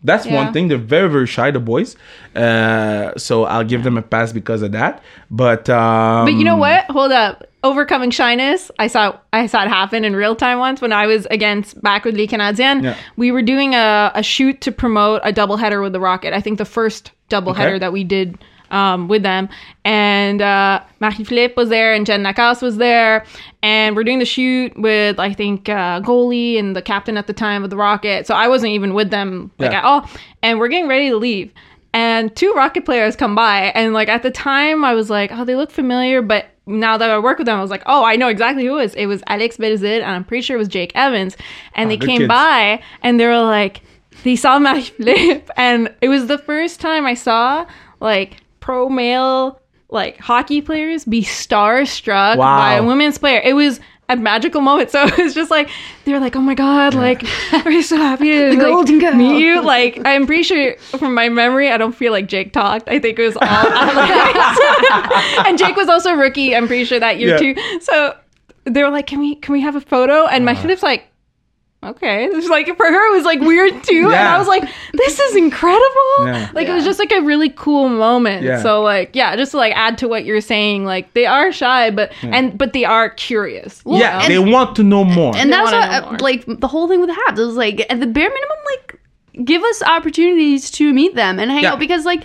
[0.03, 0.35] That's Yeah.
[0.37, 0.69] one thing.
[0.69, 1.95] They're very, very shy, the boys.
[2.35, 5.03] Uh, so I'll give them a pass because of that.
[5.31, 6.85] But um, But you know what?
[6.87, 7.45] Hold up.
[7.63, 8.71] Overcoming shyness.
[8.79, 12.05] I saw I saw it happen in real time once when I was against back
[12.07, 12.83] with Les Canadiens.
[12.83, 12.97] Yeah.
[13.17, 16.33] We were doing a, a shoot to promote a double header with the Rocket.
[16.33, 17.79] I think the first doubleheader Okay.
[17.81, 18.39] that we did
[18.71, 19.49] um, with them.
[19.85, 23.27] And uh, Marie-Philip was there and Jen Nakas was there.
[23.63, 27.33] And we're doing the shoot with I think uh, goalie and the captain at the
[27.35, 28.27] time of the Rocket.
[28.27, 29.79] So I wasn't even with them like Yeah.
[29.81, 30.09] at all.
[30.43, 31.53] And we're getting ready to leave
[31.93, 35.45] and two rocket players come by and like at the time i was like oh
[35.45, 38.17] they look familiar but now that i work with them i was like oh i
[38.17, 40.69] know exactly who it was it was alex Belzile, and i'm pretty sure it was
[40.69, 41.37] jake evans
[41.75, 42.29] and Ah, they came kids.
[42.29, 43.83] by and they were like
[44.25, 45.51] they saw my flip.
[45.57, 47.67] and it was the first time i saw
[48.01, 52.59] like pro male like hockey players be starstruck Wow.
[52.59, 53.81] by a women's player it was
[54.11, 54.91] a magical moment.
[54.91, 55.69] So it was just like
[56.05, 57.23] they were like oh my god like
[57.65, 59.63] we're so happy to like, meet you?
[59.63, 62.89] Like i'm pretty sure from my memory i don't feel like jake talked.
[62.89, 65.47] I think it was all Alex.
[65.47, 67.55] and jake was also a rookie i'm pretty sure that year Yeah.
[67.55, 67.81] too.
[67.81, 68.17] So
[68.65, 70.27] they were like can we can we have a photo?
[70.27, 71.10] And my Philip's like
[71.83, 75.19] okay it's like for her it was like weird too and i was like this
[75.19, 76.51] is incredible Yeah.
[76.53, 78.61] like it was just like a really cool moment Yeah.
[78.63, 81.91] so like yeah just to like add to what you're saying like they are shy
[81.91, 85.35] but and but they are curious yeah, and- they want to know more.
[85.37, 86.19] And They that's what, uh, more.
[86.19, 87.39] like the whole thing with the Habs.
[87.39, 89.01] It was like at the bare minimum, like
[89.45, 91.73] give us opportunities to meet them and hang Yeah.
[91.73, 92.25] out because like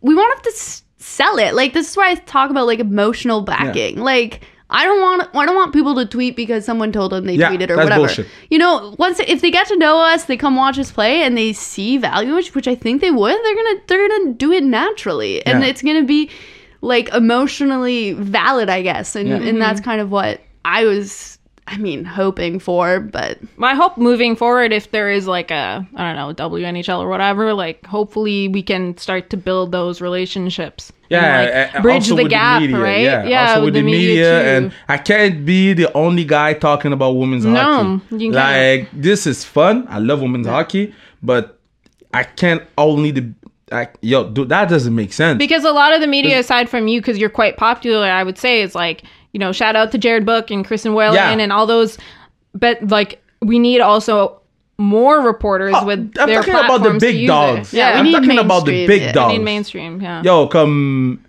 [0.00, 1.54] we won't have to s- sell it.
[1.54, 3.98] Like this is where I talk about like emotional backing.
[3.98, 4.42] Like
[4.72, 7.50] I don't want I don't want people to tweet because someone told them they Yeah,
[7.50, 7.96] tweeted or whatever.
[8.00, 8.26] bullshit.
[8.50, 11.36] You know, once if they get to know us, they come watch us play and
[11.36, 13.34] they see value, which, which I think they would.
[13.44, 15.68] They're gonna they're gonna do it naturally, and Yeah.
[15.68, 16.30] it's gonna be
[16.80, 19.14] like emotionally valid, I guess.
[19.14, 19.36] And Yeah.
[19.36, 21.38] and that's kind of what I was.
[21.66, 26.02] I mean, hoping for, but my hope moving forward if there is like a i
[26.12, 31.10] don't know WNHL or whatever like hopefully we can start to build those relationships and,
[31.10, 34.48] Yeah, like, bridge also the with gap media, right Yeah, also with, the, media, too.
[34.48, 38.24] and I can't be the only guy talking about women's No, hockey.
[38.24, 38.34] you can't.
[38.34, 39.86] like this is fun.
[39.88, 40.92] I love women's hockey,
[41.22, 41.58] but
[42.12, 43.32] I can't only the.
[43.70, 45.38] I, yo, dude, that doesn't make sense.
[45.38, 48.36] because a lot of the media aside from you because you're quite popular i would
[48.36, 51.30] say is like you know shout out to jared book and kristen whalen Yeah.
[51.30, 51.98] and all those
[52.54, 54.40] but like we need also
[54.78, 57.72] more reporters Oh, with I'm their talking about the big dogs.
[57.72, 57.76] it.
[57.76, 59.06] yeah we I'm need talking about the big yeah.
[59.08, 59.32] we dogs.
[59.32, 61.24] need mainstream yeah Yo, come.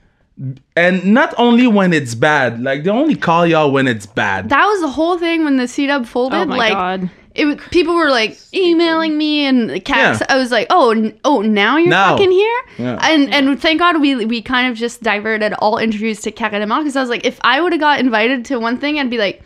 [0.75, 2.59] and not only when it's bad.
[2.61, 4.49] Like they only call y'all when it's bad.
[4.49, 6.37] That was the whole thing when the C Dub folded.
[6.37, 7.09] Oh my like, god.
[7.35, 10.19] It was, people were like emailing me and cats.
[10.21, 10.27] Yeah.
[10.29, 12.11] I was like, oh, oh, now you're Now.
[12.11, 12.61] fucking here.
[12.77, 12.99] Yeah.
[13.01, 16.95] And and thank God we we kind of just diverted all interviews to Kakarema because
[16.95, 19.41] I was like, if I would have got invited to one thing, I'd be like,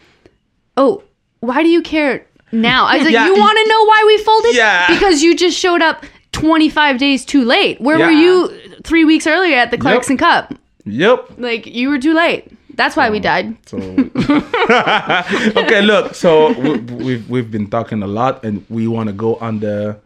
[0.76, 1.04] oh,
[1.40, 2.86] why do you care now?
[2.88, 3.26] I was like, Yeah.
[3.28, 4.56] you want to know why we folded?
[4.56, 4.88] Yeah.
[4.88, 7.80] because you just showed up 25 days too late.
[7.80, 8.50] Where were you
[8.84, 10.54] three weeks earlier at the Clarkson Cup?
[10.86, 11.32] Yep.
[11.38, 12.52] Like you were too late.
[12.78, 13.58] That's why we died.
[13.68, 13.78] So
[15.58, 16.16] okay, look.
[16.16, 20.00] So we, we've we've been talking a lot, and we want to go the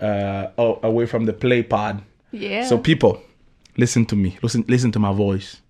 [0.00, 2.02] uh oh, away from the play pod.
[2.30, 2.64] Yeah.
[2.66, 3.20] So people,
[3.76, 4.38] listen to me.
[4.42, 5.60] Listen listen to my voice.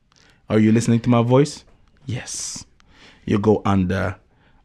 [0.48, 1.64] Are you listening to my voice?
[2.06, 2.64] Yes.
[3.24, 4.16] You go on the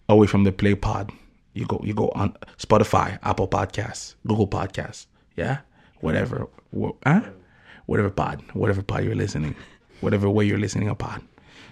[0.10, 1.12] away from the play pod.
[1.54, 5.08] You go you go on Spotify, Apple Podcasts, Google Podcasts.
[5.36, 5.60] Yeah,
[6.02, 6.48] whatever.
[6.72, 7.22] Wha- Huh?
[7.86, 9.56] Whatever pod, whatever pod you're listening,
[10.02, 11.22] whatever way you're listening a pod.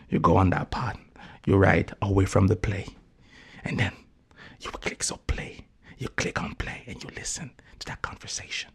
[0.10, 0.98] You go on that pod.
[1.46, 2.88] You write away from the play,
[3.64, 3.92] and then
[4.60, 5.66] you click so play.
[5.98, 8.72] You click on play and you listen to that conversation.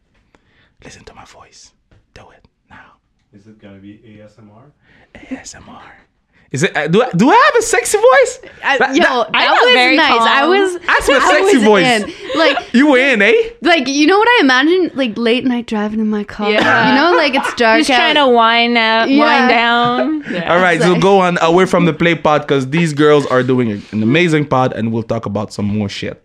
[0.82, 1.74] Listen to my voice.
[2.14, 2.94] Do it now.
[3.32, 4.72] Is it gonna be ASMR?
[5.14, 5.92] ASMR.
[6.52, 6.76] Is it?
[6.76, 8.40] Uh, do I, do I have a sexy voice?
[8.64, 10.20] I, That- yo, that- that, I was very nice.
[10.20, 10.72] I was.
[10.80, 11.86] That's my I sexy voice.
[11.86, 12.38] in.
[12.38, 13.32] Like, you were in, eh?
[13.62, 14.90] like you know what I imagine?
[14.96, 16.50] Like late night driving in my car.
[16.50, 16.88] Yeah.
[16.88, 17.98] You know, like it's dark Just out.
[17.98, 19.24] trying to wind out, Yeah.
[19.24, 20.24] wind down.
[20.34, 20.52] Yeah.
[20.52, 23.70] All right, so go on away from the play pod because these girls are doing
[23.92, 26.24] an amazing pod, and we'll talk about some more shit.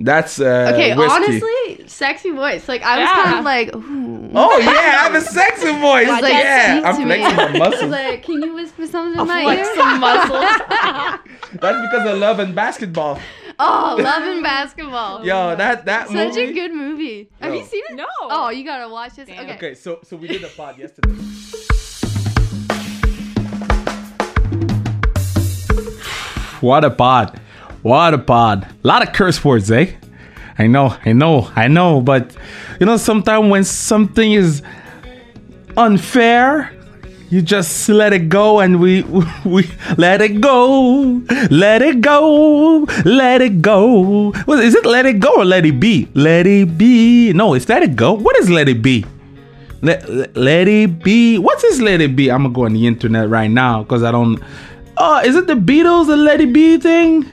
[0.00, 1.12] That's uh, okay, whiskey.
[1.14, 2.66] honestly, sexy voice.
[2.68, 3.22] Like I was Yeah.
[3.22, 4.30] kind of like, ooh.
[4.34, 4.72] Oh yeah, I
[5.04, 6.08] have a sexy voice.
[6.08, 7.90] Like, yeah, speak I'm to flexing my muscles.
[7.92, 9.74] like, can you whisper something in my Flex ear?
[9.76, 10.40] some muscles.
[11.60, 13.20] That's because of love and basketball.
[13.60, 15.24] Oh, love and basketball.
[15.24, 16.42] Yo, that that Such movie.
[16.42, 17.30] a good movie.
[17.40, 17.94] Have you seen it?
[17.94, 18.06] No.
[18.22, 19.28] Oh, you gotta watch this.
[19.28, 19.44] Damn.
[19.44, 19.54] Okay.
[19.54, 21.14] Okay, so so we did a pod yesterday.
[26.60, 27.38] What a pod.
[27.84, 28.66] What a pod.
[28.82, 29.92] A lot of curse words, eh?
[30.58, 32.34] I know, I know, I know, but
[32.80, 34.62] you know, sometimes when something is
[35.76, 36.72] unfair,
[37.28, 39.02] you just let it go and we
[39.44, 39.68] we
[39.98, 41.20] let it go.
[41.50, 42.86] Let it go.
[43.04, 44.32] Let it go.
[44.46, 46.08] Well, is it let it go or let it be?
[46.14, 47.34] Let it be.
[47.34, 48.14] No, it's let it go.
[48.14, 49.04] What is let it be?
[49.82, 51.36] Let, let, it be.
[51.36, 52.30] What's this let it be?
[52.30, 54.42] I'm gonna go on the internet right now because I don't.
[54.96, 57.30] Oh, is it the Beatles, the let it be thing?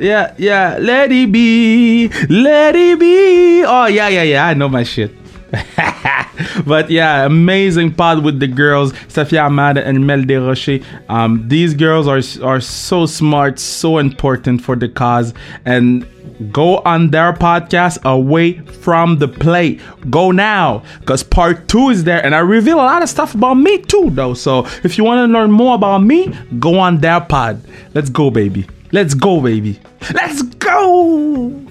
[0.00, 0.78] Yeah, yeah.
[0.80, 2.08] Let it be.
[2.28, 3.64] Let it be.
[3.64, 4.46] Oh, yeah, yeah, yeah.
[4.46, 5.12] I know my shit.
[6.66, 10.84] but yeah, amazing pod with the girls, Safia Ahmad and Mel Desrochers.
[11.08, 15.34] Um, these girls are are so smart, so important for the cause,
[15.64, 16.06] and
[16.52, 19.80] go on their podcast away from the play.
[20.08, 23.54] Go now, cause part two is there, and I reveal a lot of stuff about
[23.54, 24.34] me too, though.
[24.34, 27.60] So if you want to learn more about me, go on their pod.
[27.92, 28.66] Let's go, baby.
[28.92, 29.80] Let's go, baby.
[30.12, 31.66] Let's go.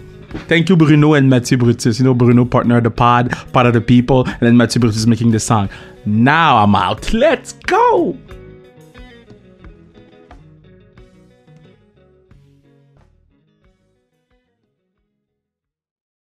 [0.48, 2.00] Thank you, Bruno and Mathieu Brutus.
[2.00, 5.06] You know, Bruno, partner of the pod, part of the people, and then Mathieu Brutus
[5.06, 5.70] making the song.
[6.06, 7.12] Now I'm out.
[7.14, 8.18] Let's go.